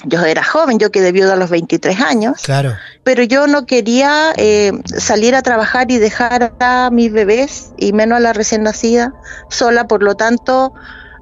yo 0.04 0.22
era 0.24 0.44
joven, 0.44 0.78
yo 0.78 0.90
quedé 0.90 1.12
viuda 1.12 1.32
a 1.32 1.36
los 1.36 1.50
23 1.50 2.00
años, 2.00 2.42
claro. 2.42 2.74
pero 3.02 3.22
yo 3.22 3.46
no 3.46 3.66
quería 3.66 4.32
eh, 4.36 4.72
salir 4.96 5.34
a 5.34 5.42
trabajar 5.42 5.90
y 5.90 5.98
dejar 5.98 6.54
a 6.60 6.90
mis 6.92 7.12
bebés, 7.12 7.72
y 7.78 7.92
menos 7.92 8.18
a 8.18 8.20
la 8.20 8.32
recién 8.32 8.62
nacida, 8.62 9.14
sola, 9.48 9.88
por 9.88 10.02
lo 10.02 10.14
tanto 10.14 10.74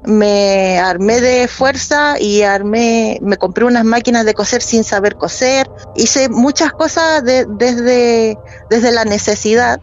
me 0.06 0.78
armé 0.78 1.20
de 1.20 1.49
fuerza 1.49 2.20
y 2.20 2.42
armé, 2.42 3.18
me 3.23 3.37
compré 3.37 3.64
unas 3.64 3.84
máquinas 3.84 4.25
de 4.25 4.34
coser 4.34 4.62
sin 4.62 4.84
saber 4.84 5.16
coser, 5.16 5.70
hice 5.96 6.28
muchas 6.28 6.73
cosas 6.73 7.25
desde, 7.25 8.38
desde 8.70 8.92
la 8.92 9.04
necesidad. 9.04 9.80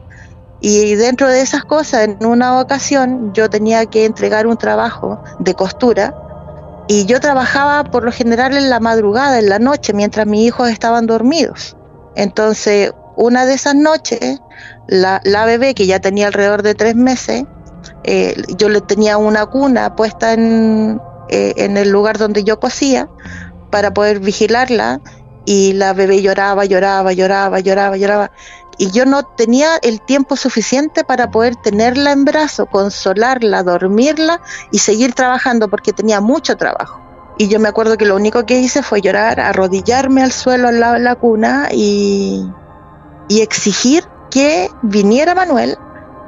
Y 0.64 0.94
dentro 0.94 1.28
de 1.28 1.42
esas 1.42 1.64
cosas, 1.64 2.08
en 2.08 2.24
una 2.24 2.60
ocasión 2.60 3.34
yo 3.34 3.50
tenía 3.50 3.88
que 3.88 4.06
entregar 4.06 4.46
un 4.46 4.58
trabajo 4.58 5.24
de 5.40 5.56
costura. 5.56 6.16
Y 6.88 7.06
yo 7.06 7.20
trabajaba 7.20 7.84
por 7.86 8.04
lo 8.04 8.12
general 8.12 8.56
en 8.56 8.70
la 8.70 8.80
madrugada, 8.80 9.40
en 9.40 9.50
la 9.50 9.58
noche, 9.58 9.94
mientras 9.94 10.28
mis 10.28 10.42
hijos 10.42 10.70
estaban 10.70 11.08
dormidos. 11.08 11.78
Entonces, 12.16 12.92
una 13.16 13.46
de 13.46 13.54
esas 13.54 13.76
noches, 13.76 14.40
la, 14.88 15.20
la 15.24 15.46
bebé, 15.46 15.74
que 15.74 15.88
ya 15.88 16.00
tenía 16.00 16.28
alrededor 16.28 16.62
de 16.62 16.76
tres 16.76 16.96
meses, 16.96 17.46
eh, 18.04 18.36
yo 18.58 18.70
le 18.70 18.82
tenía 18.82 19.18
una 19.18 19.46
cuna 19.46 19.96
puesta 19.96 20.34
en, 20.34 21.00
eh, 21.30 21.54
en 21.58 21.78
el 21.78 21.90
lugar 21.90 22.18
donde 22.18 22.44
yo 22.44 22.60
cosía 22.60 23.10
para 23.70 23.94
poder 23.94 24.20
vigilarla 24.20 25.02
y 25.46 25.74
la 25.74 25.94
bebé 25.94 26.22
lloraba, 26.22 26.66
lloraba, 26.66 27.14
lloraba, 27.14 27.60
lloraba, 27.60 27.98
lloraba 27.98 28.32
y 28.78 28.90
yo 28.90 29.06
no 29.06 29.24
tenía 29.24 29.76
el 29.84 30.02
tiempo 30.02 30.36
suficiente 30.36 31.04
para 31.04 31.30
poder 31.30 31.56
tenerla 31.56 32.12
en 32.12 32.26
brazo, 32.26 32.66
consolarla, 32.66 33.62
dormirla 33.62 34.42
y 34.72 34.80
seguir 34.80 35.14
trabajando 35.14 35.68
porque 35.68 35.94
tenía 35.94 36.20
mucho 36.20 36.58
trabajo. 36.58 37.00
Y 37.38 37.48
yo 37.48 37.60
me 37.60 37.70
acuerdo 37.70 37.96
que 37.96 38.06
lo 38.06 38.16
único 38.16 38.46
que 38.46 38.60
hice 38.60 38.82
fue 38.82 39.02
llorar, 39.02 39.40
arrodillarme 39.40 40.24
al 40.24 40.32
suelo 40.32 40.68
al 40.68 40.80
lado 40.80 40.96
de 40.96 41.02
la 41.02 41.16
cuna 41.16 41.70
y, 41.72 42.44
y 43.30 43.42
exigir 43.42 44.04
que 44.32 44.70
viniera 44.82 45.36
Manuel 45.36 45.78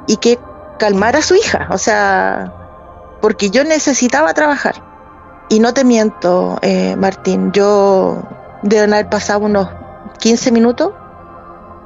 y 0.06 0.16
que 0.18 0.38
calmara 0.78 1.18
a 1.18 1.22
su 1.22 1.34
hija, 1.34 1.68
o 1.70 1.78
sea, 1.78 2.52
porque 3.20 3.50
yo 3.50 3.64
necesitaba 3.64 4.34
trabajar. 4.34 4.74
Y 5.48 5.60
no 5.60 5.74
te 5.74 5.84
miento, 5.84 6.58
eh, 6.62 6.96
Martín, 6.96 7.52
yo 7.52 8.22
deben 8.62 8.92
haber 8.92 9.08
pasado 9.08 9.40
unos 9.40 9.68
15 10.18 10.52
minutos 10.52 10.92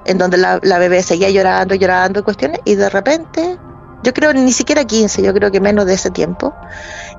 en 0.04 0.16
donde 0.16 0.38
la, 0.38 0.78
bebé 0.78 1.02
seguía 1.02 1.28
llorando, 1.28 1.74
llorando, 1.74 2.24
cuestiones, 2.24 2.60
y 2.64 2.76
de 2.76 2.88
repente, 2.88 3.58
yo 4.02 4.14
creo 4.14 4.32
ni 4.32 4.52
siquiera 4.52 4.84
15, 4.84 5.22
yo 5.22 5.34
creo 5.34 5.50
que 5.50 5.60
menos 5.60 5.84
de 5.84 5.94
ese 5.94 6.10
tiempo, 6.10 6.54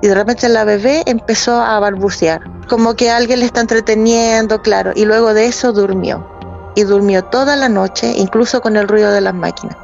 y 0.01 0.07
de 0.07 0.15
repente 0.15 0.49
la 0.49 0.63
bebé 0.63 1.03
empezó 1.05 1.61
a 1.61 1.79
balbucear, 1.79 2.41
como 2.67 2.95
que 2.95 3.11
alguien 3.11 3.41
le 3.41 3.45
está 3.45 3.61
entreteniendo, 3.61 4.61
claro, 4.61 4.91
y 4.95 5.05
luego 5.05 5.33
de 5.33 5.45
eso 5.45 5.71
durmió. 5.71 6.37
y 6.75 6.83
durmió 6.83 7.25
toda 7.25 7.55
la 7.57 7.67
noche, 7.67 8.13
incluso 8.15 8.61
con 8.61 8.77
el 8.77 8.87
ruido 8.87 9.11
de 9.11 9.19
las 9.19 9.33
máquinas. 9.33 9.75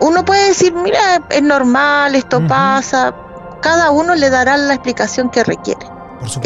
Uno 0.00 0.24
puede 0.24 0.48
decir, 0.48 0.74
mira, 0.74 1.22
es 1.30 1.42
normal, 1.42 2.14
esto 2.14 2.46
pasa, 2.46 3.14
cada 3.60 3.90
uno 3.90 4.14
le 4.14 4.28
dará 4.30 4.56
la 4.56 4.74
explicación 4.74 5.30
que 5.30 5.44
requiere. 5.44 5.86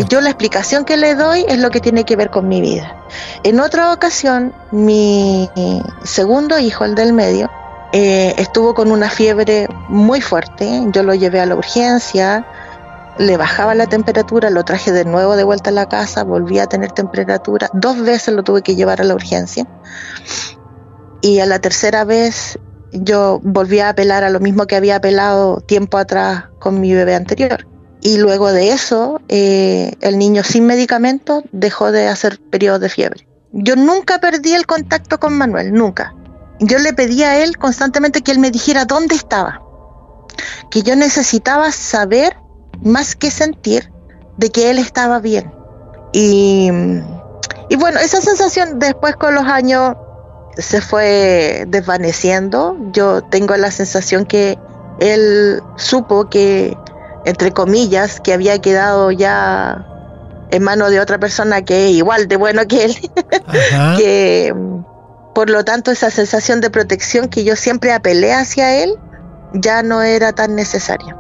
Yo 0.09 0.21
la 0.21 0.31
explicación 0.31 0.85
que 0.85 0.97
le 0.97 1.15
doy 1.15 1.45
es 1.49 1.59
lo 1.59 1.71
que 1.71 1.81
tiene 1.81 2.05
que 2.05 2.17
ver 2.17 2.31
con 2.31 2.49
mi 2.49 2.61
vida. 2.61 2.97
En 3.43 3.61
otra 3.61 3.93
ocasión, 3.93 4.55
mi 4.71 5.51
segundo 6.03 6.59
hijo, 6.59 6.85
el 6.85 6.95
del 6.95 7.13
medio, 7.13 7.51
eh, 7.93 8.35
estuvo 8.39 8.75
con 8.75 8.91
una 8.91 9.11
fiebre 9.11 9.69
muy 9.89 10.21
fuerte. 10.21 10.83
Yo 10.93 11.03
lo 11.03 11.15
llevé 11.15 11.41
a 11.41 11.47
la 11.47 11.55
urgencia, 11.55 12.47
le 13.19 13.37
bajaba 13.37 13.75
la 13.75 13.87
temperatura, 13.87 14.51
lo 14.51 14.65
traje 14.65 14.93
de 14.93 15.05
nuevo 15.05 15.37
de 15.37 15.45
vuelta 15.45 15.71
a 15.71 15.73
la 15.73 15.89
casa, 15.89 16.25
volví 16.25 16.59
a 16.59 16.67
tener 16.67 16.93
temperatura. 16.93 17.69
Dos 17.73 18.01
veces 18.01 18.35
lo 18.35 18.43
tuve 18.43 18.63
que 18.63 18.77
llevar 18.77 19.01
a 19.01 19.05
la 19.05 19.15
urgencia. 19.15 19.67
Y 21.21 21.41
a 21.41 21.47
la 21.47 21.59
tercera 21.59 22.05
vez 22.05 22.59
yo 23.03 23.41
volví 23.43 23.81
a 23.81 23.91
apelar 23.91 24.25
a 24.25 24.31
lo 24.31 24.41
mismo 24.41 24.67
que 24.67 24.77
había 24.77 24.97
apelado 24.97 25.61
tiempo 25.61 25.99
atrás 25.99 26.45
con 26.59 26.81
mi 26.81 26.95
bebé 26.95 27.15
anterior. 27.15 27.67
Y 28.01 28.19
luego 28.19 28.53
de 28.53 28.71
eso, 28.73 29.21
eh, 29.29 29.95
el 30.01 30.19
niño 30.19 30.45
sin 30.45 30.67
medicamentos 30.67 31.43
dejó 31.53 31.93
de 31.93 32.09
hacer 32.09 32.39
periodos 32.51 32.81
de 32.81 32.89
fiebre. 32.89 33.27
Yo 33.53 33.75
nunca 33.75 34.19
perdí 34.21 34.55
el 34.55 34.67
contacto 34.67 35.19
con 35.19 35.37
Manuel, 35.37 35.73
nunca. 35.73 36.15
Yo 36.61 36.79
le 36.79 36.93
pedí 36.93 37.23
a 37.23 37.43
él 37.43 37.57
constantemente 37.57 38.23
que 38.23 38.33
él 38.33 38.39
me 38.39 38.51
dijera 38.51 38.85
dónde 38.85 39.15
estaba, 39.15 39.63
que 40.71 40.83
yo 40.83 40.95
necesitaba 40.97 41.73
saber 41.73 42.37
más 42.83 43.17
que 43.17 43.31
sentir 43.31 43.91
de 44.37 44.51
que 44.51 44.71
él 44.71 44.79
estaba 44.79 45.19
bien. 45.19 45.53
Y, 46.13 46.71
y 47.69 47.77
bueno, 47.77 47.99
esa 47.99 48.21
sensación 48.21 48.79
después 48.79 49.17
con 49.17 49.35
los 49.35 49.45
años 49.45 49.97
se 50.57 50.81
fue 50.81 51.65
desvaneciendo. 51.69 52.77
Yo 52.93 53.23
tengo 53.23 53.57
la 53.57 53.71
sensación 53.71 54.25
que 54.25 54.59
él 55.01 55.63
supo 55.77 56.29
que, 56.29 56.77
entre 57.25 57.53
comillas, 57.53 58.21
que 58.21 58.33
había 58.33 58.61
quedado 58.61 59.11
ya 59.11 59.87
en 60.51 60.63
manos 60.63 60.91
de 60.91 61.01
otra 61.01 61.19
persona 61.19 61.63
que 61.63 61.87
es 61.87 61.93
igual 61.93 62.29
de 62.29 62.37
bueno 62.37 62.67
que 62.67 62.85
él. 62.85 62.97
que 63.99 64.55
por 65.35 65.51
lo 65.51 65.65
tanto 65.65 65.91
esa 65.91 66.11
sensación 66.11 66.61
de 66.61 66.71
protección 66.71 67.29
que 67.29 67.45
yo 67.45 67.57
siempre 67.57 67.93
apelé 67.93 68.33
hacia 68.33 68.83
él 68.83 68.99
ya 69.53 69.83
no 69.83 70.03
era 70.03 70.33
tan 70.33 70.55
necesaria. 70.55 71.17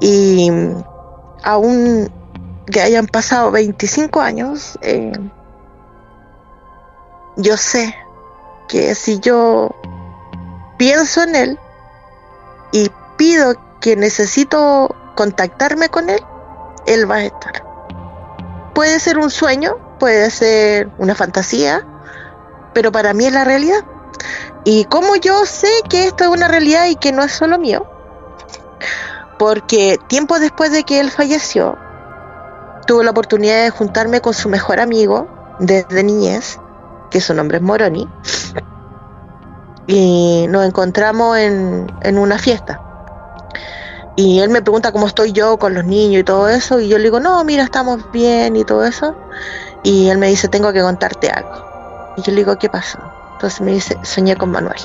Y 0.00 0.50
aún 1.42 2.10
que 2.66 2.80
hayan 2.80 3.06
pasado 3.06 3.50
25 3.50 4.20
años, 4.20 4.78
eh, 4.82 5.12
yo 7.36 7.56
sé 7.56 7.94
que 8.68 8.94
si 8.94 9.18
yo 9.20 9.74
pienso 10.76 11.22
en 11.22 11.36
él 11.36 11.58
y 12.72 12.90
pido 13.16 13.54
que 13.80 13.96
necesito 13.96 14.94
contactarme 15.14 15.88
con 15.88 16.10
él, 16.10 16.20
él 16.86 17.10
va 17.10 17.16
a 17.16 17.24
estar. 17.24 17.64
Puede 18.74 19.00
ser 19.00 19.18
un 19.18 19.30
sueño, 19.30 19.76
puede 19.98 20.30
ser 20.30 20.90
una 20.98 21.14
fantasía, 21.14 21.86
pero 22.72 22.92
para 22.92 23.12
mí 23.12 23.26
es 23.26 23.32
la 23.32 23.44
realidad. 23.44 23.84
Y 24.64 24.84
como 24.84 25.16
yo 25.16 25.44
sé 25.46 25.70
que 25.88 26.06
esto 26.06 26.24
es 26.24 26.30
una 26.30 26.48
realidad 26.48 26.86
y 26.86 26.96
que 26.96 27.12
no 27.12 27.22
es 27.22 27.32
solo 27.32 27.58
mío, 27.58 27.86
porque 29.38 29.98
tiempo 30.06 30.38
después 30.38 30.70
de 30.70 30.84
que 30.84 31.00
él 31.00 31.10
falleció, 31.10 31.78
tuve 32.86 33.04
la 33.04 33.10
oportunidad 33.10 33.64
de 33.64 33.70
juntarme 33.70 34.20
con 34.20 34.34
su 34.34 34.48
mejor 34.48 34.80
amigo 34.80 35.28
desde 35.58 36.02
niñez, 36.02 36.58
que 37.10 37.20
su 37.20 37.34
nombre 37.34 37.58
es 37.58 37.62
Moroni, 37.62 38.08
y 39.86 40.46
nos 40.48 40.64
encontramos 40.64 41.36
en, 41.38 41.92
en 42.02 42.18
una 42.18 42.38
fiesta. 42.38 42.80
Y 44.16 44.40
él 44.40 44.50
me 44.50 44.62
pregunta 44.62 44.92
cómo 44.92 45.06
estoy 45.06 45.32
yo 45.32 45.58
con 45.58 45.74
los 45.74 45.84
niños 45.84 46.20
y 46.20 46.24
todo 46.24 46.48
eso, 46.48 46.78
y 46.80 46.88
yo 46.88 46.98
le 46.98 47.04
digo, 47.04 47.20
no, 47.20 47.42
mira, 47.44 47.64
estamos 47.64 48.10
bien 48.12 48.54
y 48.56 48.64
todo 48.64 48.84
eso. 48.84 49.14
Y 49.82 50.08
él 50.08 50.18
me 50.18 50.28
dice, 50.28 50.48
tengo 50.48 50.72
que 50.72 50.82
contarte 50.82 51.30
algo. 51.30 52.14
Y 52.16 52.22
yo 52.22 52.32
le 52.32 52.38
digo, 52.38 52.56
¿qué 52.58 52.68
pasó? 52.68 52.98
Entonces 53.32 53.60
me 53.62 53.72
dice, 53.72 53.98
soñé 54.02 54.36
con 54.36 54.50
Manuel. 54.50 54.80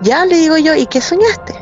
Ya 0.00 0.24
le 0.26 0.36
digo 0.36 0.56
yo, 0.58 0.74
¿y 0.74 0.86
qué 0.86 1.00
soñaste? 1.00 1.54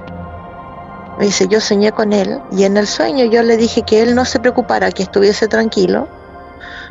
Me 1.18 1.26
dice, 1.26 1.46
yo 1.46 1.60
soñé 1.60 1.92
con 1.92 2.12
él 2.12 2.40
y 2.50 2.64
en 2.64 2.76
el 2.76 2.86
sueño 2.86 3.26
yo 3.26 3.42
le 3.42 3.56
dije 3.56 3.82
que 3.82 4.02
él 4.02 4.14
no 4.14 4.24
se 4.24 4.40
preocupara, 4.40 4.90
que 4.90 5.02
estuviese 5.02 5.46
tranquilo, 5.46 6.08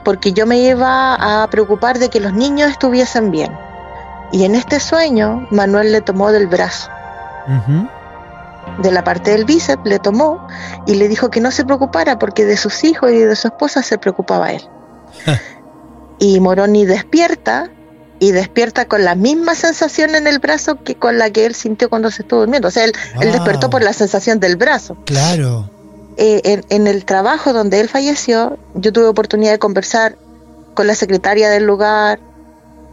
porque 0.04 0.34
yo 0.34 0.46
me 0.46 0.60
iba 0.60 1.44
a 1.44 1.48
preocupar 1.50 2.00
de 2.00 2.10
que 2.10 2.20
los 2.20 2.34
niños 2.34 2.70
estuviesen 2.70 3.32
bien. 3.32 3.52
Y 4.32 4.46
en 4.46 4.56
este 4.56 4.80
sueño 4.80 5.48
Manuel 5.52 5.92
le 5.92 6.02
tomó 6.02 6.32
del 6.32 6.48
brazo. 6.48 6.90
De 8.82 8.92
la 8.92 9.04
parte 9.04 9.32
del 9.32 9.46
bíceps 9.46 9.84
le 9.86 10.00
tomó 10.00 10.48
y 10.86 10.96
le 10.96 11.08
dijo 11.08 11.30
que 11.30 11.42
no 11.42 11.52
se 11.52 11.66
preocupara 11.66 12.20
porque 12.20 12.46
de 12.46 12.58
sus 12.58 12.84
hijos 12.84 13.12
y 13.12 13.18
de 13.18 13.36
su 13.36 13.48
esposa 13.48 13.84
se 13.84 13.98
preocupaba 13.98 14.52
él. 14.52 14.62
y 16.20 16.40
Moroni 16.40 16.86
despierta 16.86 17.70
y 18.20 18.32
despierta 18.32 18.86
con 18.86 19.04
la 19.04 19.16
misma 19.16 19.56
sensación 19.56 20.14
en 20.14 20.28
el 20.28 20.38
brazo 20.38 20.84
que 20.84 20.96
con 20.96 21.18
la 21.18 21.32
que 21.32 21.48
él 21.48 21.56
sintió 21.56 21.90
cuando 21.90 22.12
se 22.12 22.22
estuvo 22.22 22.42
durmiendo. 22.42 22.68
O 22.68 22.72
sea, 22.72 22.86
él, 22.86 22.94
despertó 23.20 23.72
por 23.72 23.82
la 23.82 23.94
sensación 23.94 24.40
del 24.40 24.58
brazo. 24.58 24.96
Claro. 25.06 25.70
Eh, 26.18 26.62
en, 26.70 26.88
el 26.88 27.06
trabajo 27.06 27.54
donde 27.54 27.80
él 27.80 27.90
falleció, 27.90 28.58
yo 28.76 28.92
tuve 28.92 29.06
oportunidad 29.06 29.52
de 29.52 29.60
conversar 29.60 30.18
con 30.74 30.88
la 30.88 30.96
secretaria 30.96 31.50
del 31.50 31.66
lugar, 31.66 32.20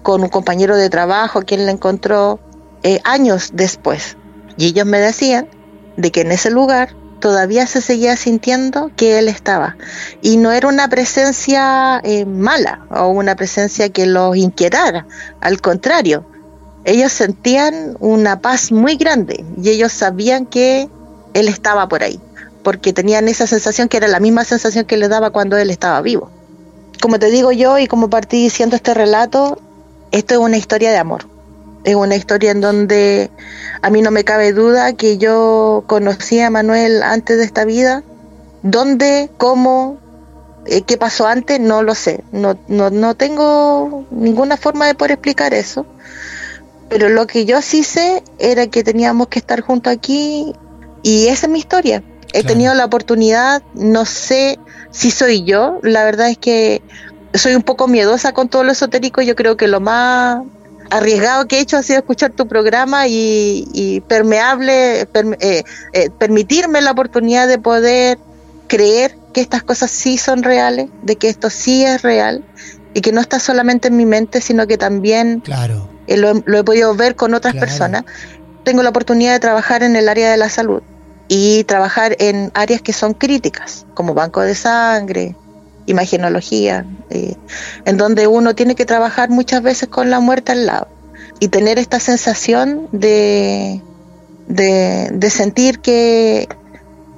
con 0.03 0.23
un 0.23 0.29
compañero 0.29 0.77
de 0.77 0.89
trabajo, 0.89 1.43
quien 1.43 1.67
la 1.67 1.73
encontró 1.73 2.39
eh, 2.83 3.01
años 3.05 3.51
después. 3.55 4.17
Y 4.57 4.67
ellos 4.67 4.87
me 4.87 4.99
decían 4.99 5.49
de 5.97 6.11
que 6.11 6.21
en 6.21 6.33
ese 6.33 6.51
lugar 6.51 6.95
todavía 7.21 7.67
se 7.67 7.81
seguía 7.81 8.17
sintiendo 8.17 8.91
que 8.97 9.19
él 9.19 9.29
estaba. 9.29 9.77
Y 10.23 10.37
no 10.37 10.53
era 10.53 10.69
una 10.69 10.89
presencia 10.89 12.01
eh, 12.05 12.25
mala 12.25 12.87
o 12.91 13.09
una 13.09 13.35
presencia 13.35 13.89
que 13.89 14.07
los 14.07 14.37
inquietara, 14.37 15.07
al 15.41 15.61
contrario, 15.61 16.25
ellos 16.85 17.13
sentían 17.13 17.97
una 18.01 18.41
paz 18.41 18.73
muy 18.73 18.97
grande 18.97 19.45
y 19.61 19.69
ellos 19.69 19.93
sabían 19.93 20.47
que 20.47 20.89
él 21.35 21.49
estaba 21.49 21.89
por 21.89 22.03
ahí, 22.03 22.21
porque 22.63 22.93
tenían 22.93 23.29
esa 23.29 23.47
sensación 23.47 23.89
que 23.89 23.97
era 23.97 24.09
la 24.09 24.21
misma 24.21 24.45
sensación 24.45 24.85
que 24.85 24.97
le 24.97 25.09
daba 25.09 25.31
cuando 25.31 25.57
él 25.57 25.71
estaba 25.71 26.01
vivo. 26.01 26.31
Como 27.01 27.19
te 27.19 27.31
digo 27.31 27.53
yo 27.53 27.79
y 27.79 27.87
como 27.87 28.11
partí 28.11 28.43
diciendo 28.43 28.77
este 28.77 28.95
relato, 28.95 29.59
esto 30.11 30.35
es 30.35 30.41
una 30.41 30.57
historia 30.57 30.91
de 30.91 30.99
amor 30.99 31.27
es 31.85 31.95
una 31.95 32.17
historia 32.17 32.51
en 32.51 32.61
donde 32.61 33.31
a 33.83 33.91
mí 33.91 34.03
no 34.03 34.11
me 34.11 34.25
cabe 34.25 34.53
duda 34.53 34.93
que 34.95 35.19
yo 35.19 35.85
conocí 35.87 36.41
a 36.41 36.51
Manuel 36.51 37.03
antes 37.03 37.39
de 37.39 37.45
esta 37.45 37.65
vida. 37.65 38.03
¿Dónde? 38.63 39.31
¿Cómo? 39.39 39.99
Eh, 40.67 40.83
¿Qué 40.83 40.97
pasó 40.97 41.27
antes? 41.27 41.61
No 41.61 41.83
lo 41.83 41.95
sé. 41.95 42.25
No, 42.33 42.59
no, 42.69 42.91
no 42.91 43.15
tengo 43.15 44.05
ninguna 44.11 44.57
forma 44.57 44.87
de 44.87 44.95
poder 44.95 45.13
explicar 45.13 45.55
eso. 45.55 45.87
Pero 46.89 47.09
lo 47.09 47.27
que 47.27 47.45
yo 47.45 47.63
sí 47.63 47.85
sé 47.85 48.23
era 48.39 48.67
que 48.67 48.83
teníamos 48.83 49.29
que 49.29 49.39
estar 49.39 49.61
juntos 49.61 49.93
aquí 49.93 50.55
y 51.03 51.29
esa 51.29 51.47
es 51.47 51.53
mi 51.53 51.59
historia. 51.59 52.03
He 52.33 52.43
tenido 52.45 52.75
la 52.75 52.85
oportunidad, 52.85 53.63
no 53.75 54.05
sé 54.05 54.59
si 54.91 55.11
soy 55.11 55.45
yo, 55.45 55.79
la 55.83 56.05
verdad 56.05 56.29
es 56.29 56.39
que 56.39 56.83
soy 57.35 57.55
un 57.55 57.63
poco 57.63 57.89
miedosa 57.89 58.33
con 58.33 58.49
todo 58.49 58.65
lo 58.65 58.73
esotérico, 58.73 59.23
yo 59.23 59.35
creo 59.35 59.57
que 59.57 59.69
lo 59.69 59.81
más 59.81 60.43
arriesgado 60.91 61.47
que 61.47 61.59
he 61.59 61.61
hecho 61.61 61.77
ha 61.77 61.83
sido 61.83 61.99
escuchar 61.99 62.33
tu 62.33 62.47
programa 62.47 63.07
y, 63.09 64.03
permeable, 64.09 65.03
eh, 65.03 65.63
eh, 65.93 66.11
permitirme 66.19 66.81
la 66.81 66.93
oportunidad 66.93 67.49
de 67.49 67.59
poder 67.59 68.19
creer 68.67 69.17
que 69.33 69.41
estas 69.41 69.63
cosas 69.63 69.91
sí 69.91 70.19
son 70.19 70.43
reales, 70.43 70.89
de 71.03 71.17
que 71.17 71.29
esto 71.29 71.51
sí 71.51 71.85
es 71.85 72.03
real 72.03 72.45
y 72.95 73.01
que 73.01 73.13
no 73.13 73.21
está 73.21 73.39
solamente 73.39 73.89
en 73.89 73.97
mi 73.97 74.07
mente, 74.07 74.41
sino 74.41 74.67
que 74.67 74.79
también 74.79 75.41
claro. 75.41 75.89
Eh, 76.07 76.17
lo, 76.17 76.31
he 76.31 76.65
podido 76.65 76.95
ver 76.95 77.17
con 77.17 77.35
otras 77.35 77.55
personas. 77.55 78.05
Tengo 78.65 78.83
la 78.83 78.91
oportunidad 78.91 79.33
de 79.33 79.41
trabajar 79.41 79.83
en 79.83 79.95
el 79.95 80.09
área 80.09 80.31
de 80.31 80.37
la 80.37 80.49
salud 80.49 80.83
y 81.29 81.65
trabajar 81.65 82.17
en 82.19 82.51
áreas 82.55 82.83
que 82.83 82.93
son 82.93 83.13
críticas, 83.15 83.87
como 83.95 84.15
banco 84.15 84.41
de 84.41 84.55
sangre, 84.55 85.37
imagenología, 85.87 86.87
eh, 87.11 87.37
en 87.85 87.97
donde 87.97 88.27
uno 88.27 88.55
tiene 88.55 88.75
que 88.75 88.87
trabajar 88.87 89.31
muchas 89.31 89.63
veces 89.63 89.89
con 89.89 90.11
la 90.11 90.21
muerte 90.21 90.53
al 90.53 90.67
lado 90.67 90.89
y 91.41 91.49
tener 91.49 91.79
esta 91.79 92.01
sensación 92.01 92.89
de, 92.93 93.81
de, 94.49 95.31
sentir 95.31 95.81
que, 95.81 96.49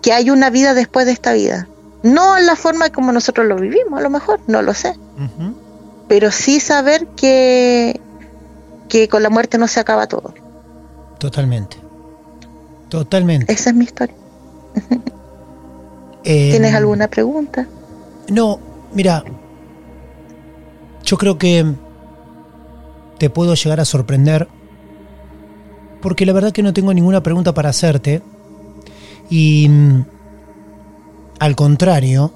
que 0.03 0.12
hay 0.12 0.31
una 0.31 0.51
vida 0.51 0.75
después 0.75 1.07
de 1.07 1.12
esta 1.12 1.33
vida. 1.33 1.68
No 2.03 2.37
en 2.37 2.46
la 2.46 2.57
forma 2.57 2.90
como 2.90 3.12
nosotros 3.12 3.46
lo 3.46 3.57
vivimos, 3.57 3.99
a 3.99 4.03
lo 4.03 4.11
mejor, 4.11 4.40
no 4.46 4.62
lo 4.62 4.75
sé. 4.75 4.94
Pero 6.09 6.31
sí 6.31 6.61
saber 6.61 7.07
que, 7.09 8.01
que 8.88 9.09
con 9.09 9.23
la 9.23 9.31
muerte 9.31 9.59
no 9.59 9.68
se 9.68 9.81
acaba 9.81 10.07
todo. 10.07 10.35
Totalmente. 11.18 11.79
Totalmente. 12.90 13.50
Esa 13.53 13.70
es 13.70 13.76
mi 13.76 13.85
historia. 13.85 14.14
¿Tienes 16.22 16.74
alguna 16.74 17.09
pregunta? 17.09 17.66
No, 18.29 18.61
mira, 18.92 19.24
Yo 21.05 21.16
creo 21.16 21.38
que 21.38 21.64
te 23.18 23.31
puedo 23.31 23.55
llegar 23.55 23.81
a 23.81 23.85
sorprender 23.85 24.48
porque 26.00 26.24
la 26.26 26.33
verdad 26.33 26.53
que 26.53 26.62
no 26.62 26.72
tengo 26.72 26.94
ninguna 26.94 27.22
pregunta 27.22 27.53
para 27.53 27.70
hacerte 27.70 28.22
y 29.29 29.68
mm, 29.68 30.05
al 31.38 31.57
contrario 31.57 32.33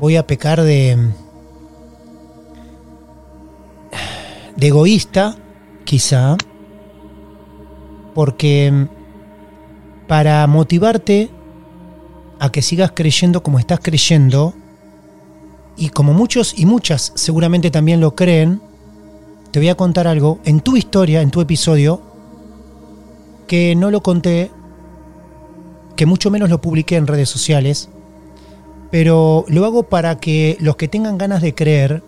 voy 0.00 0.16
a 0.16 0.26
pecar 0.26 0.62
de 0.62 0.96
de 4.56 4.66
egoísta 4.66 5.36
quizá 5.84 6.36
porque 8.18 8.68
mm, 8.72 10.08
para 10.08 10.44
motivarte 10.48 11.30
a 12.40 12.50
que 12.50 12.62
sigas 12.62 12.90
creyendo 12.92 13.44
como 13.44 13.60
estás 13.60 13.78
creyendo, 13.80 14.54
y 15.76 15.90
como 15.90 16.12
muchos 16.14 16.58
y 16.58 16.66
muchas 16.66 17.12
seguramente 17.14 17.70
también 17.70 18.00
lo 18.00 18.16
creen, 18.16 18.60
te 19.52 19.60
voy 19.60 19.68
a 19.68 19.76
contar 19.76 20.08
algo 20.08 20.40
en 20.44 20.58
tu 20.58 20.76
historia, 20.76 21.22
en 21.22 21.30
tu 21.30 21.40
episodio, 21.40 22.02
que 23.46 23.76
no 23.76 23.88
lo 23.92 24.02
conté, 24.02 24.50
que 25.94 26.04
mucho 26.04 26.28
menos 26.32 26.50
lo 26.50 26.60
publiqué 26.60 26.96
en 26.96 27.06
redes 27.06 27.28
sociales, 27.28 27.88
pero 28.90 29.44
lo 29.46 29.64
hago 29.64 29.84
para 29.84 30.18
que 30.18 30.56
los 30.58 30.74
que 30.74 30.88
tengan 30.88 31.18
ganas 31.18 31.40
de 31.40 31.54
creer, 31.54 32.02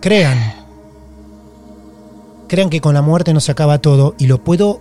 crean. 0.00 0.63
Crean 2.48 2.70
que 2.70 2.80
con 2.80 2.94
la 2.94 3.02
muerte 3.02 3.32
no 3.32 3.40
se 3.40 3.52
acaba 3.52 3.78
todo 3.78 4.14
y 4.18 4.26
lo 4.26 4.42
puedo 4.42 4.80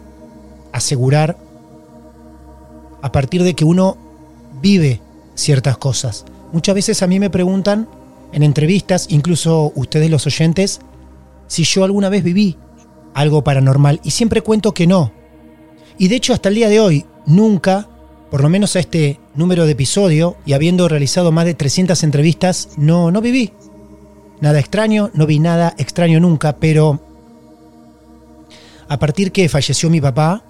asegurar 0.71 1.37
a 3.01 3.11
partir 3.11 3.43
de 3.43 3.53
que 3.53 3.65
uno 3.65 3.97
vive 4.61 5.01
ciertas 5.35 5.77
cosas. 5.77 6.25
Muchas 6.51 6.75
veces 6.75 7.03
a 7.03 7.07
mí 7.07 7.19
me 7.19 7.29
preguntan 7.29 7.87
en 8.31 8.43
entrevistas, 8.43 9.07
incluso 9.09 9.71
ustedes 9.75 10.09
los 10.09 10.25
oyentes, 10.25 10.81
si 11.47 11.63
yo 11.63 11.83
alguna 11.83 12.09
vez 12.09 12.23
viví 12.23 12.57
algo 13.13 13.43
paranormal 13.43 13.99
y 14.03 14.11
siempre 14.11 14.41
cuento 14.41 14.73
que 14.73 14.87
no. 14.87 15.11
Y 15.97 16.07
de 16.07 16.15
hecho 16.15 16.33
hasta 16.33 16.49
el 16.49 16.55
día 16.55 16.69
de 16.69 16.79
hoy 16.79 17.05
nunca, 17.25 17.87
por 18.31 18.41
lo 18.41 18.49
menos 18.49 18.75
a 18.75 18.79
este 18.79 19.19
número 19.35 19.65
de 19.65 19.73
episodio 19.73 20.35
y 20.45 20.53
habiendo 20.53 20.87
realizado 20.87 21.31
más 21.31 21.45
de 21.45 21.53
300 21.53 22.03
entrevistas, 22.03 22.69
no 22.77 23.11
no 23.11 23.21
viví 23.21 23.51
nada 24.41 24.59
extraño, 24.59 25.11
no 25.13 25.25
vi 25.25 25.39
nada 25.39 25.73
extraño 25.77 26.19
nunca, 26.19 26.57
pero 26.57 26.99
a 28.87 28.99
partir 28.99 29.31
que 29.31 29.49
falleció 29.49 29.89
mi 29.89 30.01
papá, 30.01 30.43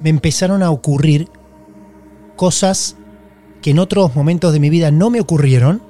me 0.00 0.10
empezaron 0.10 0.62
a 0.62 0.70
ocurrir 0.70 1.28
cosas 2.36 2.96
que 3.60 3.70
en 3.70 3.78
otros 3.78 4.16
momentos 4.16 4.52
de 4.52 4.60
mi 4.60 4.68
vida 4.68 4.90
no 4.90 5.10
me 5.10 5.20
ocurrieron 5.20 5.82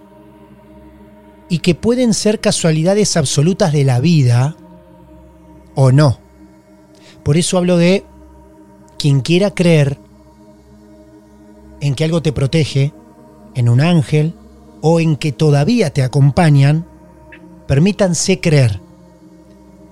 y 1.48 1.58
que 1.58 1.74
pueden 1.74 2.12
ser 2.14 2.40
casualidades 2.40 3.16
absolutas 3.16 3.72
de 3.72 3.84
la 3.84 4.00
vida 4.00 4.56
o 5.74 5.92
no. 5.92 6.18
Por 7.22 7.36
eso 7.36 7.56
hablo 7.56 7.76
de 7.76 8.04
quien 8.98 9.20
quiera 9.20 9.52
creer 9.52 9.98
en 11.80 11.94
que 11.94 12.04
algo 12.04 12.22
te 12.22 12.32
protege, 12.32 12.92
en 13.54 13.68
un 13.68 13.80
ángel 13.80 14.34
o 14.82 15.00
en 15.00 15.16
que 15.16 15.32
todavía 15.32 15.90
te 15.90 16.02
acompañan, 16.02 16.86
permítanse 17.66 18.40
creer. 18.40 18.81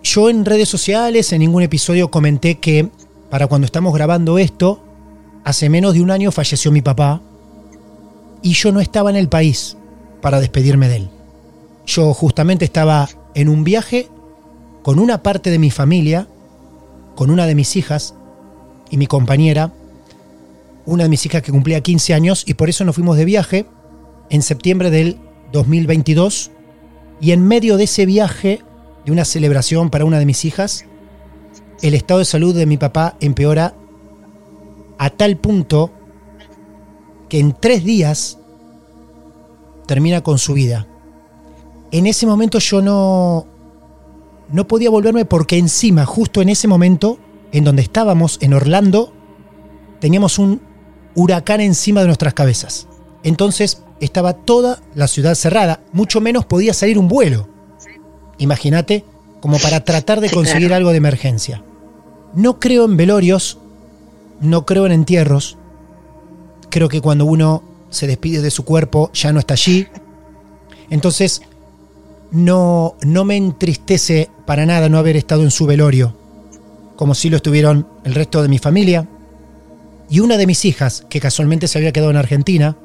Yo 0.03 0.31
en 0.31 0.45
redes 0.45 0.69
sociales, 0.69 1.33
en 1.33 1.41
ningún 1.41 1.63
episodio 1.63 2.11
comenté 2.11 2.59
que 2.59 2.89
para 3.29 3.47
cuando 3.47 3.67
estamos 3.67 3.95
grabando 3.95 4.39
esto, 4.39 4.83
hace 5.45 5.69
menos 5.69 5.95
de 5.95 6.01
un 6.01 6.11
año 6.11 6.33
falleció 6.33 6.73
mi 6.73 6.83
papá 6.83 7.21
y 8.43 8.55
yo 8.55 8.73
no 8.73 8.81
estaba 8.81 9.11
en 9.11 9.17
el 9.17 9.29
país 9.29 9.77
para 10.21 10.41
despedirme 10.41 10.89
de 10.89 10.97
él. 10.97 11.11
Yo 11.87 12.15
justamente 12.15 12.65
estaba 12.65 13.09
en 13.35 13.49
un 13.49 13.65
viaje 13.65 14.09
con 14.83 14.99
una 14.99 15.23
parte 15.23 15.51
de 15.51 15.59
mi 15.59 15.71
familia, 15.71 16.27
con 17.15 17.31
una 17.31 17.47
de 17.47 17.55
mis 17.55 17.77
hijas 17.77 18.15
y 18.91 18.97
mi 18.97 19.07
compañera, 19.07 19.73
una 20.87 21.05
de 21.05 21.11
mis 21.11 21.25
hijas 21.27 21.43
que 21.43 21.53
cumplía 21.53 21.83
15 21.83 22.15
años 22.15 22.45
y 22.47 22.55
por 22.55 22.69
eso 22.69 22.85
nos 22.85 22.95
fuimos 22.95 23.17
de 23.17 23.25
viaje 23.25 23.67
en 24.31 24.43
septiembre 24.43 24.91
del 24.91 25.19
2022 25.53 26.51
y 27.21 27.33
en 27.33 27.47
medio 27.47 27.77
de 27.77 27.85
ese 27.85 28.07
viaje, 28.07 28.63
una 29.11 29.25
celebración 29.25 29.90
para 29.90 30.05
una 30.05 30.18
de 30.18 30.27
mis 30.27 30.44
hijas, 30.44 30.85
el 31.83 31.94
estado 31.94 32.18
de 32.18 32.25
salud 32.25 32.55
de 32.55 32.66
mi 32.66 32.77
papá 32.77 33.16
empeora 33.20 33.75
a 34.99 35.11
tal 35.11 35.37
punto 35.37 35.90
que 37.29 37.38
en 37.38 37.53
tres 37.59 37.85
días 37.85 38.38
termina 39.87 40.23
con 40.23 40.38
su 40.38 40.53
vida. 40.53 40.87
En 41.90 42.07
ese 42.07 42.27
momento 42.27 42.59
yo 42.59 42.83
no, 42.83 43.46
no 44.53 44.68
podía 44.68 44.90
volverme 44.90 45.25
porque 45.25 45.59
encima, 45.59 46.05
justo 46.07 46.42
en 46.42 46.49
ese 46.49 46.68
momento, 46.68 47.18
en 47.53 47.64
donde 47.64 47.83
estábamos, 47.83 48.38
en 48.40 48.55
Orlando, 48.55 49.12
teníamos 50.01 50.38
un 50.38 50.61
huracán 51.14 51.61
encima 51.61 52.01
de 52.01 52.07
nuestras 52.07 52.35
cabezas. 52.35 52.87
Entonces 53.23 53.83
estaba 54.01 54.35
toda 54.35 54.81
la 54.94 55.09
ciudad 55.09 55.35
cerrada, 55.35 55.81
mucho 55.92 56.20
menos 56.20 56.46
podía 56.46 56.75
salir 56.75 56.99
un 56.99 57.09
vuelo. 57.09 57.49
Imagínate, 58.40 59.05
como 59.40 59.59
para 59.59 59.85
tratar 59.85 60.20
de 60.20 60.31
conseguir 60.31 60.72
algo 60.72 60.90
de 60.90 60.96
emergencia. 60.96 61.62
No 62.35 62.59
creo 62.59 62.87
en 62.87 62.96
velorios, 62.96 63.59
no 64.40 64.64
creo 64.64 64.87
en 64.87 64.92
entierros. 64.92 65.59
Creo 66.70 66.88
que 66.88 67.03
cuando 67.03 67.26
uno 67.26 67.62
se 67.90 68.07
despide 68.07 68.40
de 68.40 68.50
su 68.50 68.64
cuerpo 68.64 69.11
ya 69.12 69.33
no 69.33 69.40
está 69.40 69.55
allí. 69.55 69.87
Entonces, 70.88 71.42
no, 72.31 72.94
no 73.03 73.24
me 73.24 73.37
entristece 73.37 74.31
para 74.46 74.64
nada 74.64 74.88
no 74.88 74.96
haber 74.96 75.16
estado 75.16 75.42
en 75.42 75.50
su 75.50 75.66
velorio, 75.66 76.16
como 76.96 77.14
si 77.14 77.29
lo 77.29 77.37
estuvieron 77.37 77.87
el 78.05 78.14
resto 78.14 78.42
de 78.42 78.48
mi 78.48 78.59
familia. 78.59 79.07
Y 80.09 80.20
una 80.20 80.38
de 80.38 80.46
mis 80.46 80.64
hijas, 80.64 81.05
que 81.11 81.20
casualmente 81.20 81.68
se 81.68 81.76
había 81.76 81.92
quedado 81.92 82.11
en 82.11 82.16
Argentina 82.16 82.76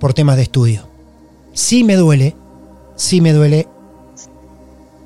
por 0.00 0.12
temas 0.12 0.36
de 0.36 0.42
estudio. 0.42 0.88
Sí 1.52 1.84
me 1.84 1.94
duele, 1.94 2.34
sí 2.96 3.20
me 3.20 3.32
duele 3.32 3.68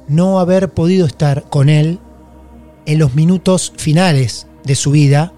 no 0.09 0.39
haber 0.41 0.71
podido 0.71 1.07
estar 1.07 1.45
con 1.49 1.69
él 1.69 1.99
en 2.87 2.99
los 2.99 3.15
minutos 3.15 3.73
finales 3.77 4.47
de 4.65 4.75
su 4.75 4.91
vida, 4.91 5.33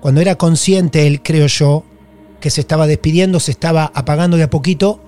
cuando 0.00 0.20
era 0.20 0.36
consciente 0.36 1.06
él, 1.06 1.22
creo 1.22 1.46
yo, 1.46 1.84
que 2.40 2.50
se 2.50 2.60
estaba 2.60 2.86
despidiendo, 2.86 3.40
se 3.40 3.50
estaba 3.50 3.90
apagando 3.94 4.36
de 4.36 4.44
a 4.44 4.50
poquito 4.50 5.00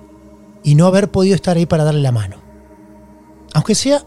y 0.63 0.75
no 0.75 0.85
haber 0.85 1.09
podido 1.11 1.35
estar 1.35 1.57
ahí 1.57 1.65
para 1.65 1.83
darle 1.83 2.01
la 2.01 2.11
mano. 2.11 2.37
Aunque 3.53 3.75
sea 3.75 4.03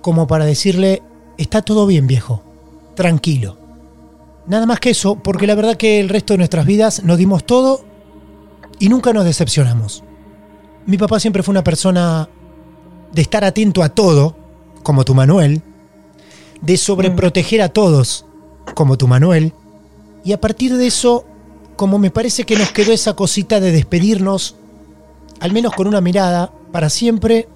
como 0.00 0.26
para 0.26 0.44
decirle, 0.44 1.02
está 1.36 1.62
todo 1.62 1.86
bien 1.86 2.06
viejo, 2.06 2.42
tranquilo. 2.94 3.58
Nada 4.46 4.66
más 4.66 4.80
que 4.80 4.90
eso, 4.90 5.16
porque 5.16 5.46
la 5.46 5.54
verdad 5.54 5.76
que 5.76 6.00
el 6.00 6.08
resto 6.08 6.32
de 6.32 6.38
nuestras 6.38 6.64
vidas 6.64 7.02
nos 7.04 7.18
dimos 7.18 7.44
todo 7.44 7.84
y 8.78 8.88
nunca 8.88 9.12
nos 9.12 9.24
decepcionamos. 9.24 10.04
Mi 10.86 10.96
papá 10.96 11.20
siempre 11.20 11.42
fue 11.42 11.52
una 11.52 11.64
persona 11.64 12.28
de 13.12 13.22
estar 13.22 13.44
atento 13.44 13.82
a 13.82 13.88
todo, 13.88 14.36
como 14.82 15.04
tu 15.04 15.14
Manuel, 15.14 15.62
de 16.60 16.76
sobreproteger 16.76 17.62
a 17.62 17.68
todos, 17.68 18.24
como 18.74 18.98
tu 18.98 19.06
Manuel, 19.08 19.52
y 20.24 20.32
a 20.32 20.40
partir 20.40 20.76
de 20.76 20.86
eso, 20.86 21.24
como 21.76 21.98
me 21.98 22.10
parece 22.10 22.44
que 22.44 22.56
nos 22.56 22.72
quedó 22.72 22.92
esa 22.92 23.14
cosita 23.14 23.60
de 23.60 23.72
despedirnos, 23.72 24.56
al 25.40 25.52
menos 25.52 25.74
con 25.74 25.86
una 25.86 26.00
mirada, 26.00 26.52
para 26.72 26.90
siempre, 26.90 27.48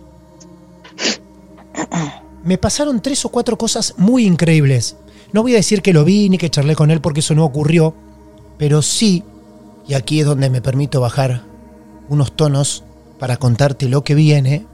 me 2.44 2.58
pasaron 2.58 3.00
tres 3.00 3.24
o 3.24 3.28
cuatro 3.28 3.58
cosas 3.58 3.94
muy 3.98 4.24
increíbles. 4.26 4.96
No 5.32 5.42
voy 5.42 5.54
a 5.54 5.56
decir 5.56 5.82
que 5.82 5.92
lo 5.92 6.04
vi 6.04 6.28
ni 6.28 6.38
que 6.38 6.50
charlé 6.50 6.74
con 6.74 6.90
él 6.90 7.00
porque 7.00 7.20
eso 7.20 7.34
no 7.34 7.44
ocurrió, 7.44 7.94
pero 8.58 8.82
sí, 8.82 9.24
y 9.86 9.94
aquí 9.94 10.20
es 10.20 10.26
donde 10.26 10.50
me 10.50 10.62
permito 10.62 11.00
bajar 11.00 11.42
unos 12.08 12.32
tonos 12.32 12.84
para 13.18 13.36
contarte 13.36 13.88
lo 13.88 14.04
que 14.04 14.14
viene, 14.14 14.66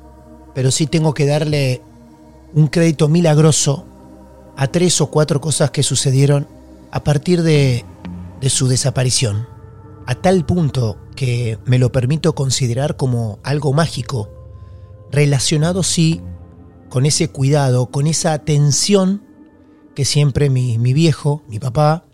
pero 0.54 0.70
sí 0.70 0.87
tengo 0.87 1.14
que 1.14 1.26
darle 1.26 1.82
un 2.54 2.68
crédito 2.68 3.08
milagroso 3.08 3.84
a 4.56 4.66
tres 4.66 5.00
o 5.00 5.11
cuatro 5.11 5.40
cosas 5.40 5.70
que 5.70 5.82
sucedieron 5.82 6.48
a 6.90 7.04
partir 7.04 7.42
de, 7.42 7.84
de 8.40 8.50
su 8.50 8.68
desaparición, 8.68 9.46
a 10.06 10.14
tal 10.14 10.44
punto 10.44 10.98
que 11.14 11.58
me 11.64 11.78
lo 11.78 11.92
permito 11.92 12.34
considerar 12.34 12.96
como 12.96 13.38
algo 13.42 13.72
mágico, 13.72 14.30
relacionado 15.11 15.82
sí 15.82 16.22
con 16.88 17.06
ese 17.06 17.28
cuidado, 17.28 17.87
con 17.90 18.06
esa 18.06 18.32
atención 18.32 19.22
que 19.94 20.04
siempre 20.04 20.48
mi, 20.48 20.78
viejo, 20.92 21.42
mi 21.48 21.58
papá, 21.58 22.04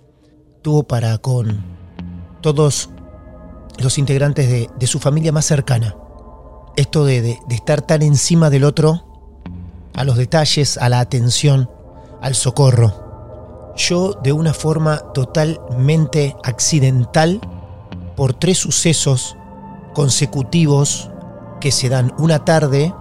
tuvo 0.63 0.85
para 0.85 1.19
con 1.19 1.63
todos 2.41 2.91
los 3.79 3.99
integrantes 3.99 4.49
de, 4.49 4.71
de 4.79 4.87
su 4.87 4.99
familia 4.99 5.33
más 5.33 5.45
cercana. 5.45 5.97
Esto 6.77 7.05
de, 7.05 7.23
de, 7.23 7.39
estar 7.51 7.83
tan 7.83 8.03
encima 8.03 8.51
del 8.51 8.65
otro, 8.65 9.05
a 9.95 10.05
los 10.05 10.17
detalles, 10.17 10.77
a 10.77 10.89
la 10.89 11.01
atención, 11.01 11.71
al 12.21 12.35
socorro. 12.35 13.73
Yo 13.77 14.15
de 14.23 14.33
una 14.33 14.53
forma 14.55 14.99
totalmente 15.13 16.37
accidental, 16.43 17.41
por 18.17 18.35
tres 18.35 18.59
sucesos 18.59 19.37
consecutivos 19.95 21.11
que 21.61 21.71
se 21.71 21.89
dan 21.89 22.13
una 22.19 22.45
tarde, 22.45 22.93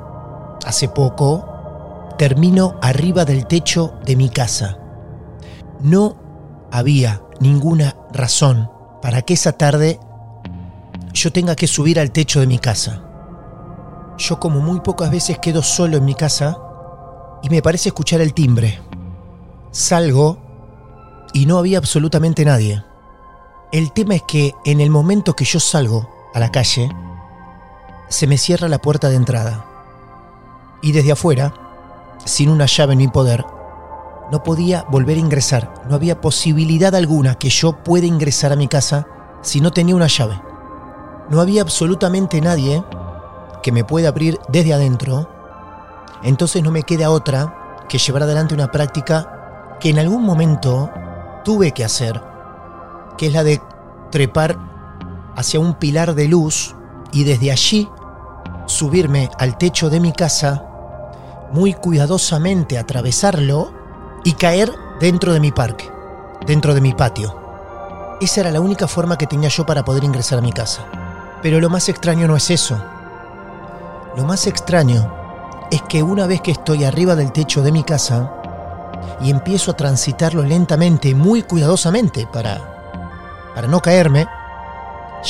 hace 0.65 0.87
poco, 0.87 1.45
termino 2.17 2.77
arriba 2.81 3.25
del 3.25 3.47
techo 3.47 3.93
de 4.05 4.15
mi 4.15 4.29
casa. 4.29 4.77
No 5.81 6.15
había 6.71 7.21
ninguna 7.39 7.95
razón 8.11 8.69
para 9.01 9.21
que 9.21 9.33
esa 9.33 9.53
tarde 9.53 9.99
yo 11.13 11.31
tenga 11.31 11.55
que 11.55 11.67
subir 11.67 11.99
al 11.99 12.11
techo 12.11 12.39
de 12.39 12.47
mi 12.47 12.57
casa. 12.59 13.02
Yo 14.17 14.39
como 14.39 14.59
muy 14.59 14.79
pocas 14.81 15.09
veces 15.09 15.39
quedo 15.39 15.63
solo 15.63 15.97
en 15.97 16.05
mi 16.05 16.13
casa 16.13 16.57
y 17.41 17.49
me 17.49 17.61
parece 17.61 17.89
escuchar 17.89 18.21
el 18.21 18.33
timbre. 18.33 18.79
Salgo 19.71 20.37
y 21.33 21.45
no 21.45 21.57
había 21.57 21.79
absolutamente 21.79 22.45
nadie. 22.45 22.83
El 23.71 23.91
tema 23.91 24.15
es 24.15 24.23
que 24.23 24.53
en 24.65 24.81
el 24.81 24.91
momento 24.91 25.33
que 25.33 25.45
yo 25.45 25.59
salgo 25.59 26.07
a 26.33 26.39
la 26.39 26.51
calle, 26.51 26.89
se 28.07 28.27
me 28.27 28.37
cierra 28.37 28.67
la 28.67 28.79
puerta 28.79 29.09
de 29.09 29.15
entrada. 29.15 29.65
Y 30.83 30.91
desde 30.91 31.13
afuera, 31.13 31.53
sin 32.23 32.49
una 32.49 32.67
llave 32.67 32.95
ni 32.95 33.07
poder, 33.07 33.43
no 34.31 34.43
podía 34.43 34.85
volver 34.89 35.17
a 35.17 35.21
ingresar. 35.21 35.73
No 35.89 35.95
había 35.95 36.21
posibilidad 36.21 36.93
alguna 36.93 37.35
que 37.35 37.49
yo 37.49 37.83
pueda 37.83 38.05
ingresar 38.05 38.51
a 38.51 38.55
mi 38.55 38.67
casa 38.67 39.07
si 39.41 39.59
no 39.59 39.71
tenía 39.71 39.95
una 39.95 40.07
llave. 40.07 40.39
No 41.29 41.41
había 41.41 41.61
absolutamente 41.63 42.41
nadie 42.41 42.83
que 43.63 43.71
me 43.71 43.83
pueda 43.83 44.09
abrir 44.09 44.39
desde 44.49 44.73
adentro. 44.73 45.27
Entonces 46.21 46.61
no 46.61 46.69
me 46.69 46.83
queda 46.83 47.09
otra 47.09 47.85
que 47.89 47.97
llevar 47.97 48.23
adelante 48.23 48.53
una 48.53 48.71
práctica 48.71 49.77
que 49.79 49.89
en 49.89 49.97
algún 49.97 50.23
momento 50.23 50.91
tuve 51.43 51.71
que 51.71 51.83
hacer, 51.83 52.21
que 53.17 53.27
es 53.27 53.33
la 53.33 53.43
de 53.43 53.59
trepar 54.11 54.57
hacia 55.35 55.59
un 55.59 55.73
pilar 55.73 56.13
de 56.13 56.27
luz 56.27 56.75
y 57.11 57.23
desde 57.23 57.51
allí 57.51 57.89
subirme 58.67 59.29
al 59.39 59.57
techo 59.57 59.89
de 59.89 59.99
mi 59.99 60.13
casa, 60.13 60.63
muy 61.51 61.73
cuidadosamente 61.73 62.77
atravesarlo 62.77 63.73
y 64.23 64.33
caer 64.33 64.71
dentro 64.99 65.33
de 65.33 65.39
mi 65.39 65.51
parque, 65.51 65.89
dentro 66.45 66.73
de 66.73 66.81
mi 66.81 66.93
patio. 66.93 67.35
Esa 68.21 68.41
era 68.41 68.51
la 68.51 68.61
única 68.61 68.87
forma 68.87 69.17
que 69.17 69.27
tenía 69.27 69.49
yo 69.49 69.65
para 69.65 69.83
poder 69.83 70.03
ingresar 70.03 70.39
a 70.39 70.41
mi 70.41 70.53
casa. 70.53 70.85
Pero 71.41 71.59
lo 71.59 71.69
más 71.69 71.89
extraño 71.89 72.27
no 72.27 72.37
es 72.37 72.49
eso. 72.49 72.81
Lo 74.15 74.25
más 74.25 74.45
extraño 74.45 75.11
es 75.71 75.81
que 75.83 76.03
una 76.03 76.27
vez 76.27 76.41
que 76.41 76.51
estoy 76.51 76.83
arriba 76.83 77.15
del 77.15 77.31
techo 77.31 77.63
de 77.63 77.71
mi 77.71 77.83
casa 77.83 78.31
y 79.21 79.31
empiezo 79.31 79.71
a 79.71 79.75
transitarlo 79.75 80.43
lentamente, 80.43 81.15
muy 81.15 81.41
cuidadosamente 81.41 82.27
para, 82.31 83.51
para 83.55 83.67
no 83.67 83.79
caerme, 83.79 84.27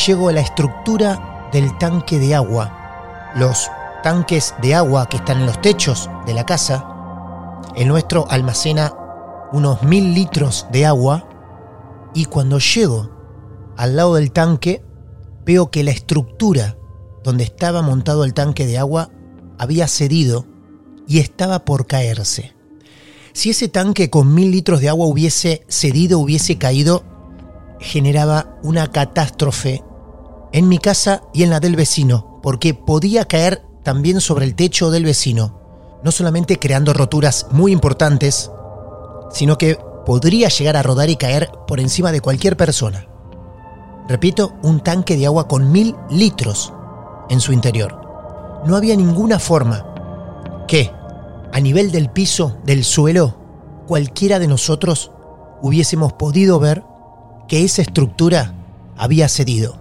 llego 0.05 0.27
a 0.27 0.33
la 0.33 0.41
estructura 0.41 1.47
del 1.53 1.77
tanque 1.77 2.19
de 2.19 2.35
agua. 2.35 3.31
Los 3.35 3.71
tanques 4.03 4.53
de 4.61 4.75
agua 4.75 5.07
que 5.07 5.15
están 5.15 5.39
en 5.39 5.45
los 5.45 5.61
techos 5.61 6.09
de 6.25 6.33
la 6.33 6.45
casa, 6.45 6.85
el 7.75 7.87
nuestro 7.87 8.25
almacena 8.29 8.93
unos 9.53 9.81
mil 9.83 10.13
litros 10.13 10.67
de 10.71 10.85
agua 10.85 11.23
y 12.13 12.25
cuando 12.25 12.59
llego 12.59 13.09
al 13.77 13.95
lado 13.95 14.15
del 14.15 14.33
tanque 14.33 14.83
veo 15.45 15.71
que 15.71 15.83
la 15.83 15.91
estructura 15.91 16.75
donde 17.23 17.43
estaba 17.43 17.81
montado 17.81 18.23
el 18.23 18.33
tanque 18.33 18.65
de 18.65 18.77
agua 18.77 19.09
había 19.57 19.87
cedido 19.87 20.45
y 21.07 21.19
estaba 21.19 21.65
por 21.65 21.87
caerse. 21.87 22.53
Si 23.33 23.49
ese 23.49 23.67
tanque 23.67 24.09
con 24.09 24.33
mil 24.33 24.51
litros 24.51 24.81
de 24.81 24.89
agua 24.89 25.07
hubiese 25.07 25.65
cedido, 25.67 26.19
hubiese 26.19 26.57
caído, 26.57 27.03
generaba 27.79 28.57
una 28.61 28.87
catástrofe 28.91 29.83
en 30.51 30.69
mi 30.69 30.77
casa 30.77 31.23
y 31.33 31.43
en 31.43 31.49
la 31.49 31.59
del 31.59 31.75
vecino, 31.75 32.39
porque 32.43 32.73
podía 32.73 33.25
caer 33.25 33.63
también 33.81 34.21
sobre 34.21 34.45
el 34.45 34.55
techo 34.55 34.91
del 34.91 35.03
vecino, 35.03 35.59
no 36.03 36.11
solamente 36.11 36.59
creando 36.59 36.93
roturas 36.93 37.47
muy 37.51 37.71
importantes, 37.71 38.51
sino 39.31 39.57
que 39.57 39.79
podría 40.05 40.49
llegar 40.49 40.77
a 40.77 40.83
rodar 40.83 41.09
y 41.09 41.15
caer 41.15 41.49
por 41.67 41.79
encima 41.79 42.11
de 42.11 42.21
cualquier 42.21 42.55
persona. 42.55 43.07
Repito, 44.07 44.53
un 44.61 44.81
tanque 44.81 45.17
de 45.17 45.25
agua 45.25 45.47
con 45.47 45.71
mil 45.71 45.95
litros 46.09 46.73
en 47.29 47.39
su 47.39 47.53
interior. 47.53 47.99
No 48.65 48.75
había 48.75 48.95
ninguna 48.95 49.39
forma 49.39 49.85
que, 50.67 50.91
a 51.51 51.59
nivel 51.59 51.91
del 51.91 52.09
piso, 52.09 52.57
del 52.65 52.83
suelo, 52.83 53.35
cualquiera 53.87 54.39
de 54.39 54.47
nosotros 54.47 55.11
hubiésemos 55.61 56.13
podido 56.13 56.59
ver 56.59 56.83
que 57.47 57.63
esa 57.63 57.81
estructura 57.81 58.53
había 58.97 59.27
cedido 59.27 59.75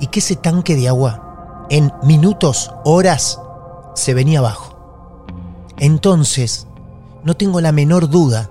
y 0.00 0.08
que 0.08 0.20
ese 0.20 0.36
tanque 0.36 0.76
de 0.76 0.88
agua 0.88 1.66
en 1.70 1.92
minutos, 2.02 2.70
horas, 2.84 3.40
se 3.94 4.14
venía 4.14 4.38
abajo. 4.38 4.76
Entonces, 5.78 6.66
no 7.24 7.34
tengo 7.34 7.60
la 7.60 7.72
menor 7.72 8.08
duda 8.08 8.50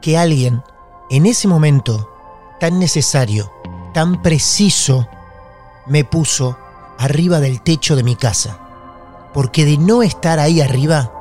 que 0.00 0.18
alguien 0.18 0.62
en 1.10 1.26
ese 1.26 1.48
momento 1.48 2.10
tan 2.60 2.78
necesario, 2.78 3.50
tan 3.94 4.22
preciso, 4.22 5.06
me 5.86 6.04
puso 6.04 6.56
arriba 7.04 7.40
del 7.40 7.60
techo 7.60 7.96
de 7.96 8.02
mi 8.02 8.16
casa. 8.16 8.58
Porque 9.32 9.64
de 9.64 9.78
no 9.78 10.02
estar 10.02 10.38
ahí 10.38 10.60
arriba, 10.60 11.12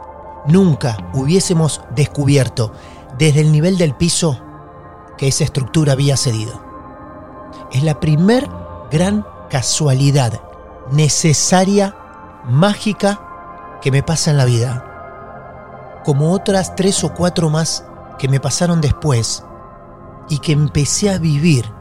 nunca 0.48 0.98
hubiésemos 1.14 1.82
descubierto 1.96 2.72
desde 3.18 3.42
el 3.42 3.52
nivel 3.52 3.78
del 3.78 3.96
piso 3.96 4.40
que 5.18 5.28
esa 5.28 5.44
estructura 5.44 5.94
había 5.94 6.18
cedido. 6.18 6.64
Es 7.72 7.84
la 7.84 8.00
primer 8.00 8.50
gran 8.92 9.26
casualidad 9.50 10.42
necesaria, 10.92 11.96
mágica, 12.46 13.80
que 13.82 13.92
me 13.92 14.04
pasa 14.04 14.32
en 14.32 14.38
la 14.38 14.46
vida. 14.46 16.02
Como 16.06 16.32
otras 16.32 16.76
tres 16.76 17.04
o 17.04 17.14
cuatro 17.14 17.50
más 17.50 17.86
que 18.18 18.28
me 18.28 18.40
pasaron 18.40 18.82
después 18.82 19.44
y 20.30 20.40
que 20.40 20.52
empecé 20.52 21.10
a 21.10 21.18
vivir 21.18 21.72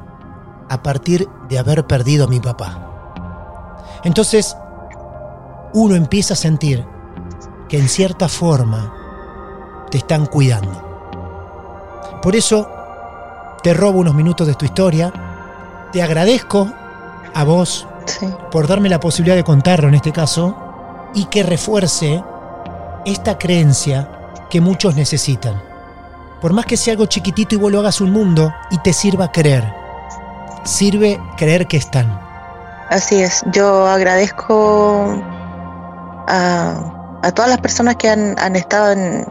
a 0.68 0.82
partir 0.82 1.28
de 1.48 1.58
haber 1.58 1.86
perdido 1.86 2.24
a 2.24 2.28
mi 2.28 2.40
papá. 2.40 2.91
Entonces, 4.04 4.56
uno 5.74 5.94
empieza 5.94 6.34
a 6.34 6.36
sentir 6.36 6.84
que 7.68 7.78
en 7.78 7.88
cierta 7.88 8.28
forma 8.28 8.92
te 9.90 9.98
están 9.98 10.26
cuidando. 10.26 10.90
Por 12.22 12.36
eso, 12.36 12.68
te 13.62 13.72
robo 13.74 14.00
unos 14.00 14.14
minutos 14.14 14.46
de 14.46 14.54
tu 14.54 14.64
historia, 14.64 15.12
te 15.92 16.02
agradezco 16.02 16.68
a 17.34 17.44
vos 17.44 17.86
por 18.50 18.66
darme 18.66 18.88
la 18.88 19.00
posibilidad 19.00 19.36
de 19.36 19.44
contarlo 19.44 19.88
en 19.88 19.94
este 19.94 20.12
caso 20.12 20.56
y 21.14 21.26
que 21.26 21.42
refuerce 21.42 22.22
esta 23.04 23.38
creencia 23.38 24.08
que 24.50 24.60
muchos 24.60 24.94
necesitan. 24.96 25.62
Por 26.40 26.52
más 26.52 26.66
que 26.66 26.76
sea 26.76 26.92
algo 26.92 27.06
chiquitito 27.06 27.54
y 27.54 27.58
vos 27.58 27.70
lo 27.70 27.78
hagas 27.78 28.00
un 28.00 28.10
mundo 28.10 28.52
y 28.70 28.78
te 28.78 28.92
sirva 28.92 29.30
creer. 29.30 29.72
Sirve 30.64 31.20
creer 31.36 31.66
que 31.68 31.76
están. 31.76 32.31
Así 32.92 33.22
es, 33.22 33.42
yo 33.50 33.86
agradezco 33.86 35.24
a, 36.28 37.32
todas 37.34 37.50
las 37.50 37.58
personas 37.58 37.96
que 37.96 38.10
han, 38.10 38.54
estado 38.54 38.92
en, 38.92 39.24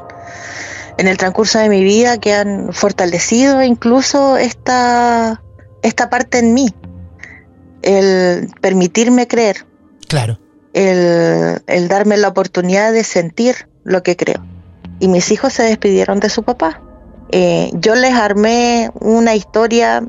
en, 0.97 1.07
el 1.07 1.15
transcurso 1.17 1.59
de 1.59 1.69
mi 1.69 1.83
vida, 1.83 2.17
que 2.17 2.33
han 2.33 2.73
fortalecido 2.73 3.61
incluso 3.61 4.37
esta, 4.37 5.43
esta 5.83 6.09
parte 6.09 6.39
en 6.39 6.55
mí, 6.55 6.73
el 7.83 8.49
permitirme 8.61 9.27
creer. 9.27 9.67
Claro. 10.07 10.39
El, 10.73 11.61
el 11.67 11.87
darme 11.87 12.17
la 12.17 12.29
oportunidad 12.29 12.91
de 12.91 13.03
sentir 13.03 13.69
lo 13.83 14.01
que 14.01 14.17
creo. 14.17 14.43
Y 14.99 15.07
mis 15.07 15.29
hijos 15.29 15.53
se 15.53 15.61
despidieron 15.61 16.19
de 16.19 16.31
su 16.31 16.41
papá. 16.41 16.81
Eh, 17.29 17.69
yo 17.73 17.93
les 17.93 18.13
armé 18.13 18.89
una 18.95 19.35
historia 19.35 20.01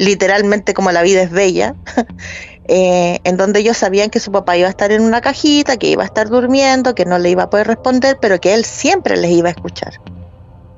literalmente 0.00 0.72
como 0.72 0.90
la 0.92 1.02
vida 1.02 1.22
es 1.22 1.30
bella, 1.30 1.74
Eh, 2.72 3.18
en 3.24 3.36
donde 3.36 3.58
ellos 3.58 3.76
sabían 3.76 4.10
que 4.10 4.20
su 4.20 4.30
papá 4.30 4.56
iba 4.56 4.68
a 4.68 4.70
estar 4.70 4.92
en 4.92 5.02
una 5.02 5.20
cajita, 5.20 5.76
que 5.76 5.88
iba 5.88 6.04
a 6.04 6.06
estar 6.06 6.28
durmiendo, 6.28 6.94
que 6.94 7.04
no 7.04 7.18
le 7.18 7.28
iba 7.28 7.42
a 7.42 7.50
poder 7.50 7.66
responder, 7.66 8.18
pero 8.20 8.40
que 8.40 8.54
él 8.54 8.64
siempre 8.64 9.16
les 9.16 9.32
iba 9.32 9.48
a 9.48 9.50
escuchar. 9.50 9.94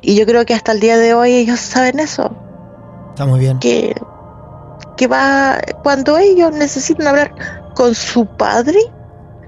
Y 0.00 0.14
yo 0.14 0.24
creo 0.24 0.46
que 0.46 0.54
hasta 0.54 0.72
el 0.72 0.80
día 0.80 0.96
de 0.96 1.12
hoy 1.12 1.34
ellos 1.34 1.60
saben 1.60 2.00
eso. 2.00 2.34
Está 3.10 3.26
muy 3.26 3.40
bien. 3.40 3.58
Que, 3.58 3.94
que 4.96 5.06
va, 5.06 5.60
cuando 5.82 6.16
ellos 6.16 6.50
necesitan 6.52 7.08
hablar 7.08 7.34
con 7.74 7.94
su 7.94 8.24
padre, 8.24 8.78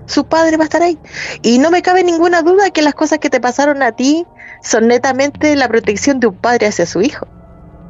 su 0.04 0.26
padre 0.26 0.58
va 0.58 0.64
a 0.64 0.66
estar 0.66 0.82
ahí. 0.82 0.98
Y 1.40 1.56
no 1.56 1.70
me 1.70 1.80
cabe 1.80 2.04
ninguna 2.04 2.42
duda 2.42 2.68
que 2.68 2.82
las 2.82 2.92
cosas 2.92 3.20
que 3.20 3.30
te 3.30 3.40
pasaron 3.40 3.82
a 3.82 3.92
ti 3.92 4.26
son 4.62 4.88
netamente 4.88 5.56
la 5.56 5.68
protección 5.68 6.20
de 6.20 6.26
un 6.26 6.36
padre 6.36 6.66
hacia 6.66 6.84
su 6.84 7.00
hijo. 7.00 7.26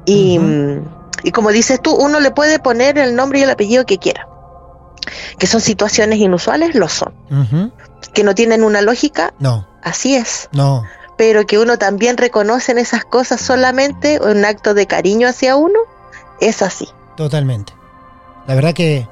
Y, 0.05 0.39
y 1.25 1.33
como 1.33 1.51
dices 1.51 1.83
tú, 1.83 1.93
uno 1.97 2.21
le 2.21 2.31
puede 2.31 2.61
poner 2.61 2.99
el 2.99 3.17
nombre 3.17 3.41
y 3.41 3.43
el 3.43 3.51
apellido 3.51 3.85
que 3.85 3.99
quiera 3.99 4.29
que 5.39 5.47
son 5.47 5.61
situaciones 5.61 6.19
inusuales, 6.19 6.75
lo 6.75 6.89
son. 6.89 7.13
Que 8.13 8.25
no 8.25 8.35
tienen 8.35 8.63
una 8.63 8.81
lógica, 8.83 9.35
no. 9.39 9.67
Así 9.83 10.15
es. 10.15 10.49
No. 10.53 10.85
Pero 11.17 11.47
que 11.47 11.59
uno 11.59 11.79
también 11.79 12.17
reconoce 12.17 12.73
en 12.73 12.79
esas 12.79 13.05
cosas 13.05 13.41
solamente 13.41 14.21
un 14.21 14.45
acto 14.45 14.75
de 14.75 14.87
cariño 14.87 15.29
hacia 15.29 15.57
uno, 15.57 15.79
es 16.41 16.63
así. 16.63 16.89
Totalmente. 17.17 17.73
La 18.47 18.55
verdad 18.55 18.73
que 18.73 19.07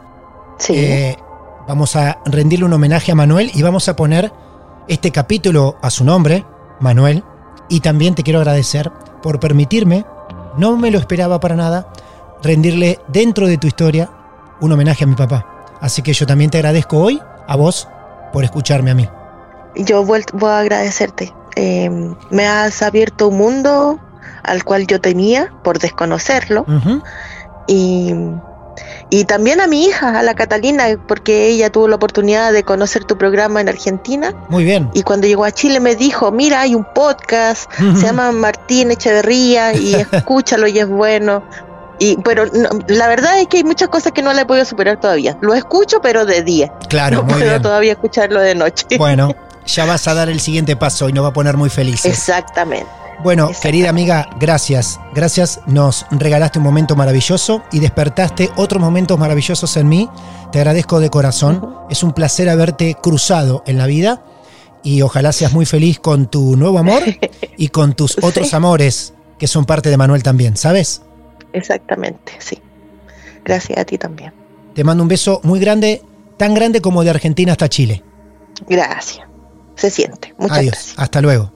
Sí. 0.59 0.75
Eh, 0.77 1.19
vamos 1.67 1.97
a 1.97 2.19
rendirle 2.25 2.65
un 2.65 2.73
homenaje 2.73 3.11
a 3.11 3.17
Manuel 3.17 3.51
y 3.53 3.63
vamos 3.63 3.89
a 3.89 3.97
poner 3.97 4.33
este 4.87 5.11
capítulo 5.11 5.77
a 5.83 5.91
su 5.91 6.05
nombre, 6.05 6.45
Manuel. 6.79 7.25
Y 7.69 7.81
también 7.81 8.15
te 8.15 8.23
quiero 8.23 8.39
agradecer 8.39 8.93
por 9.23 9.41
permitirme, 9.41 10.05
no 10.57 10.77
me 10.77 10.93
lo 10.93 10.99
esperaba 10.99 11.41
para 11.41 11.57
nada, 11.57 11.93
rendirle 12.43 13.01
dentro 13.09 13.47
de 13.49 13.59
tu 13.59 13.67
historia 13.67 14.09
un 14.61 14.71
homenaje 14.71 15.03
a 15.03 15.07
mi 15.09 15.17
papá. 15.17 15.47
Así 15.83 16.01
que 16.01 16.13
yo 16.13 16.27
también 16.27 16.49
te 16.49 16.59
agradezco 16.59 16.99
hoy 16.99 17.21
a 17.47 17.57
vos 17.57 17.89
por 18.33 18.45
escucharme 18.45 18.93
a 18.93 18.95
mí. 18.95 19.09
Yo 19.75 20.05
voy 20.05 20.23
a 20.43 20.59
agradecerte. 20.59 21.35
Eh, 21.57 21.91
me 22.31 22.47
has 22.47 22.83
abierto 22.83 23.29
un 23.29 23.37
mundo 23.37 24.01
al 24.43 24.65
cual 24.65 24.87
yo 24.87 25.01
temía 25.01 25.53
por 25.63 25.79
desconocerlo 25.81 26.65
y, 27.67 28.15
y 29.11 29.25
también 29.25 29.61
a 29.61 29.67
mi 29.67 29.85
hija, 29.85 30.19
a 30.19 30.23
la 30.23 30.35
Catalina, 30.35 30.85
porque 31.07 31.49
ella 31.49 31.71
tuvo 31.71 31.89
la 31.89 31.97
oportunidad 31.97 32.53
de 32.53 32.63
conocer 32.63 33.05
tu 33.05 33.19
programa 33.19 33.61
en 33.61 33.69
Argentina 33.69 34.35
Muy 34.49 34.65
bien. 34.65 34.89
y 34.95 35.03
cuando 35.03 35.27
llegó 35.27 35.45
a 35.45 35.51
Chile 35.51 35.81
me 35.81 35.97
dijo, 35.97 36.33
mira, 36.33 36.61
hay 36.61 36.75
un 36.75 36.85
podcast, 36.95 37.71
se 37.73 38.07
llama 38.07 38.33
Martín 38.33 38.91
Echeverría 38.91 39.75
y 39.75 39.95
escúchalo 40.13 40.67
y 40.69 40.79
es 40.79 40.89
bueno. 40.89 41.43
Y, 42.03 42.17
pero 42.25 42.47
no, 42.47 42.69
la 42.89 43.07
verdad 43.09 43.39
es 43.41 43.47
que 43.47 43.59
hay 43.59 43.65
muchas 43.65 43.89
cosas 43.89 44.13
que 44.13 44.23
no 44.23 44.33
le 44.33 44.43
he 44.43 44.45
podido 44.47 44.65
superar 44.65 44.99
todavía. 45.01 45.39
Lo 45.41 45.55
escucho, 45.55 46.01
pero 46.03 46.25
de 46.27 46.43
día. 46.43 46.73
Claro, 46.89 47.19
no 47.19 47.23
muy 47.25 47.35
puedo 47.35 47.47
bien. 47.51 47.63
todavía 47.63 47.93
escucharlo 47.93 48.41
de 48.41 48.55
noche. 48.55 48.87
Bueno, 48.99 49.35
ya 49.67 49.85
vas 49.87 50.09
a 50.09 50.15
dar 50.15 50.29
el 50.29 50.41
siguiente 50.41 50.75
paso 50.77 51.09
y 51.09 51.13
nos 51.13 51.25
va 51.25 51.29
a 51.29 51.33
poner 51.33 51.57
muy 51.57 51.71
felices. 51.71 52.07
Exactamente. 52.13 52.87
Bueno, 53.23 53.45
Exactamente. 53.51 53.61
querida 53.63 53.91
amiga, 53.91 54.31
gracias. 54.41 54.99
Gracias, 55.15 55.61
nos 55.67 56.07
regalaste 56.11 56.59
un 56.59 56.65
momento 56.65 56.97
maravilloso 56.97 57.63
y 57.71 57.79
despertaste 57.79 58.51
otros 58.57 58.81
momentos 58.83 59.17
maravillosos 59.19 59.77
en 59.77 59.89
mí. 59.89 60.09
Te 60.51 60.59
agradezco 60.59 60.99
de 60.99 61.09
corazón. 61.09 61.77
Es 61.89 62.03
un 62.03 62.13
placer 62.15 62.49
haberte 62.49 62.97
cruzado 63.01 63.63
en 63.67 63.79
la 63.79 63.87
vida 63.87 64.23
y 64.83 65.03
ojalá 65.03 65.31
seas 65.31 65.53
muy 65.53 65.67
feliz 65.67 66.01
con 66.01 66.27
tu 66.27 66.57
nuevo 66.57 66.81
amor 66.81 67.03
y 67.57 67.69
con 67.69 67.93
tus 67.93 68.13
Sí. 68.13 68.19
otros 68.23 68.53
amores 68.55 69.15
que 69.39 69.47
son 69.47 69.67
parte 69.67 69.89
de 69.91 69.97
Manuel 69.97 70.25
también, 70.25 70.57
¿sabes? 70.57 71.03
Exactamente, 71.53 72.33
sí. 72.39 72.59
Gracias 73.45 73.79
a 73.79 73.85
ti 73.85 73.99
también. 73.99 74.33
Te 74.75 74.85
mando 74.85 75.03
un 75.03 75.09
beso 75.09 75.41
muy 75.43 75.61
grande, 75.61 76.03
tan 76.37 76.55
grande 76.55 76.81
como 76.81 77.05
de 77.05 77.11
Argentina 77.11 77.53
hasta 77.53 77.69
Chile. 77.69 78.03
Gracias. 78.69 79.27
Se 79.77 79.91
siente. 79.91 80.35
Muchas 80.39 80.59
Adiós, 80.59 80.73
gracias. 80.73 80.99
hasta 80.99 81.21
luego. 81.21 81.53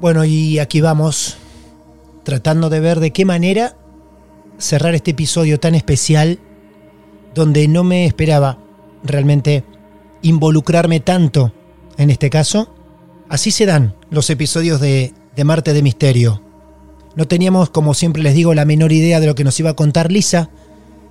Bueno, 0.00 0.24
y 0.24 0.58
aquí 0.58 0.80
vamos, 0.80 1.36
tratando 2.24 2.70
de 2.70 2.80
ver 2.80 3.00
de 3.00 3.12
qué 3.12 3.24
manera 3.24 3.76
cerrar 4.58 4.94
este 4.94 5.12
episodio 5.12 5.60
tan 5.60 5.74
especial, 5.74 6.38
donde 7.34 7.66
no 7.68 7.84
me 7.84 8.06
esperaba 8.06 8.58
realmente 9.02 9.64
involucrarme 10.22 11.00
tanto 11.00 11.52
en 11.96 12.10
este 12.10 12.28
caso. 12.30 12.74
Así 13.28 13.50
se 13.50 13.66
dan 13.66 13.94
los 14.10 14.28
episodios 14.30 14.80
de, 14.80 15.14
de 15.36 15.44
Marte 15.44 15.72
de 15.72 15.82
Misterio. 15.82 16.42
No 17.16 17.26
teníamos, 17.26 17.70
como 17.70 17.94
siempre 17.94 18.22
les 18.22 18.34
digo, 18.34 18.54
la 18.54 18.64
menor 18.64 18.92
idea 18.92 19.20
de 19.20 19.26
lo 19.26 19.34
que 19.34 19.44
nos 19.44 19.58
iba 19.60 19.70
a 19.70 19.76
contar 19.76 20.12
Lisa, 20.12 20.50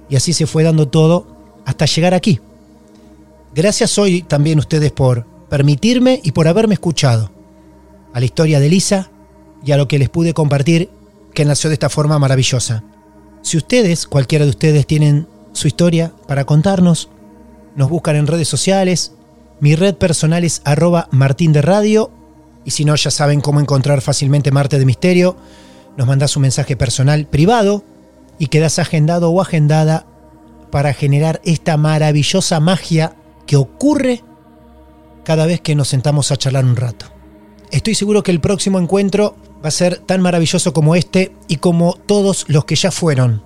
y 0.09 0.15
así 0.15 0.33
se 0.33 0.47
fue 0.47 0.63
dando 0.63 0.87
todo 0.87 1.27
hasta 1.65 1.85
llegar 1.85 2.13
aquí. 2.13 2.39
Gracias 3.53 3.97
hoy 3.97 4.21
también 4.21 4.59
ustedes 4.59 4.91
por 4.91 5.25
permitirme 5.49 6.19
y 6.23 6.31
por 6.31 6.47
haberme 6.47 6.75
escuchado 6.75 7.31
a 8.13 8.19
la 8.19 8.25
historia 8.25 8.59
de 8.59 8.69
Lisa 8.69 9.09
y 9.65 9.71
a 9.71 9.77
lo 9.77 9.87
que 9.87 9.99
les 9.99 10.09
pude 10.09 10.33
compartir 10.33 10.89
que 11.33 11.45
nació 11.45 11.69
de 11.69 11.75
esta 11.75 11.89
forma 11.89 12.17
maravillosa. 12.19 12.83
Si 13.41 13.57
ustedes, 13.57 14.07
cualquiera 14.07 14.45
de 14.45 14.51
ustedes, 14.51 14.85
tienen 14.85 15.27
su 15.53 15.67
historia 15.67 16.11
para 16.27 16.45
contarnos, 16.45 17.09
nos 17.75 17.89
buscan 17.89 18.15
en 18.15 18.27
redes 18.27 18.47
sociales. 18.47 19.13
Mi 19.59 19.75
red 19.75 19.95
personal 19.95 20.43
es 20.43 20.61
arroba 20.65 21.07
martín. 21.11 21.53
Y 22.65 22.71
si 22.71 22.85
no, 22.85 22.95
ya 22.95 23.11
saben 23.11 23.41
cómo 23.41 23.59
encontrar 23.59 24.01
fácilmente 24.01 24.51
Marte 24.51 24.79
de 24.79 24.85
Misterio. 24.85 25.37
Nos 25.99 26.07
mandás 26.07 26.37
un 26.37 26.43
mensaje 26.43 26.77
personal 26.77 27.25
privado 27.25 27.83
y 28.37 28.47
quedás 28.47 28.79
agendado 28.79 29.31
o 29.31 29.41
agendada 29.41 30.05
para 30.71 30.93
generar 30.93 31.41
esta 31.43 31.75
maravillosa 31.75 32.61
magia 32.61 33.17
que 33.45 33.57
ocurre 33.57 34.23
cada 35.25 35.45
vez 35.45 35.59
que 35.59 35.75
nos 35.75 35.89
sentamos 35.89 36.31
a 36.31 36.37
charlar 36.37 36.63
un 36.63 36.77
rato. 36.77 37.07
Estoy 37.69 37.95
seguro 37.95 38.23
que 38.23 38.31
el 38.31 38.39
próximo 38.39 38.79
encuentro 38.79 39.35
va 39.61 39.67
a 39.67 39.71
ser 39.71 39.97
tan 39.97 40.21
maravilloso 40.21 40.71
como 40.71 40.95
este 40.95 41.35
y 41.49 41.57
como 41.57 41.95
todos 41.95 42.45
los 42.47 42.63
que 42.63 42.75
ya 42.77 42.91
fueron 42.91 43.43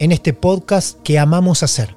en 0.00 0.10
este 0.10 0.32
podcast 0.32 1.00
que 1.02 1.20
amamos 1.20 1.62
hacer. 1.62 1.96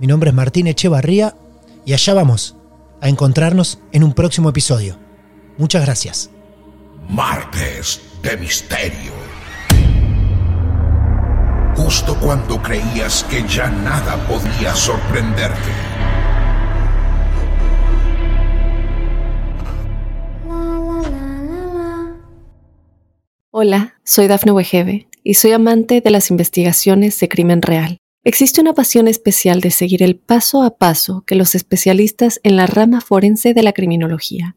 Mi 0.00 0.08
nombre 0.08 0.30
es 0.30 0.34
Martín 0.34 0.66
Echevarría 0.66 1.36
y 1.84 1.92
allá 1.92 2.14
vamos 2.14 2.56
a 3.00 3.08
encontrarnos 3.08 3.78
en 3.92 4.02
un 4.02 4.12
próximo 4.12 4.48
episodio. 4.48 4.98
Muchas 5.56 5.84
gracias. 5.84 6.30
Martes 7.08 8.07
de 8.22 8.36
Misterio. 8.36 9.12
Justo 11.76 12.18
cuando 12.20 12.60
creías 12.60 13.24
que 13.24 13.46
ya 13.46 13.68
nada 13.68 14.16
podía 14.26 14.74
sorprenderte. 14.74 15.70
Hola, 23.50 23.94
soy 24.04 24.26
Dafne 24.26 24.52
Wegebe 24.52 25.08
y 25.22 25.34
soy 25.34 25.52
amante 25.52 26.00
de 26.00 26.10
las 26.10 26.30
investigaciones 26.30 27.18
de 27.20 27.28
crimen 27.28 27.62
real. 27.62 27.98
Existe 28.24 28.60
una 28.60 28.74
pasión 28.74 29.08
especial 29.08 29.60
de 29.60 29.70
seguir 29.70 30.02
el 30.02 30.16
paso 30.16 30.62
a 30.62 30.76
paso 30.76 31.24
que 31.26 31.34
los 31.34 31.54
especialistas 31.54 32.40
en 32.42 32.56
la 32.56 32.66
rama 32.66 33.00
forense 33.00 33.54
de 33.54 33.62
la 33.62 33.72
criminología 33.72 34.56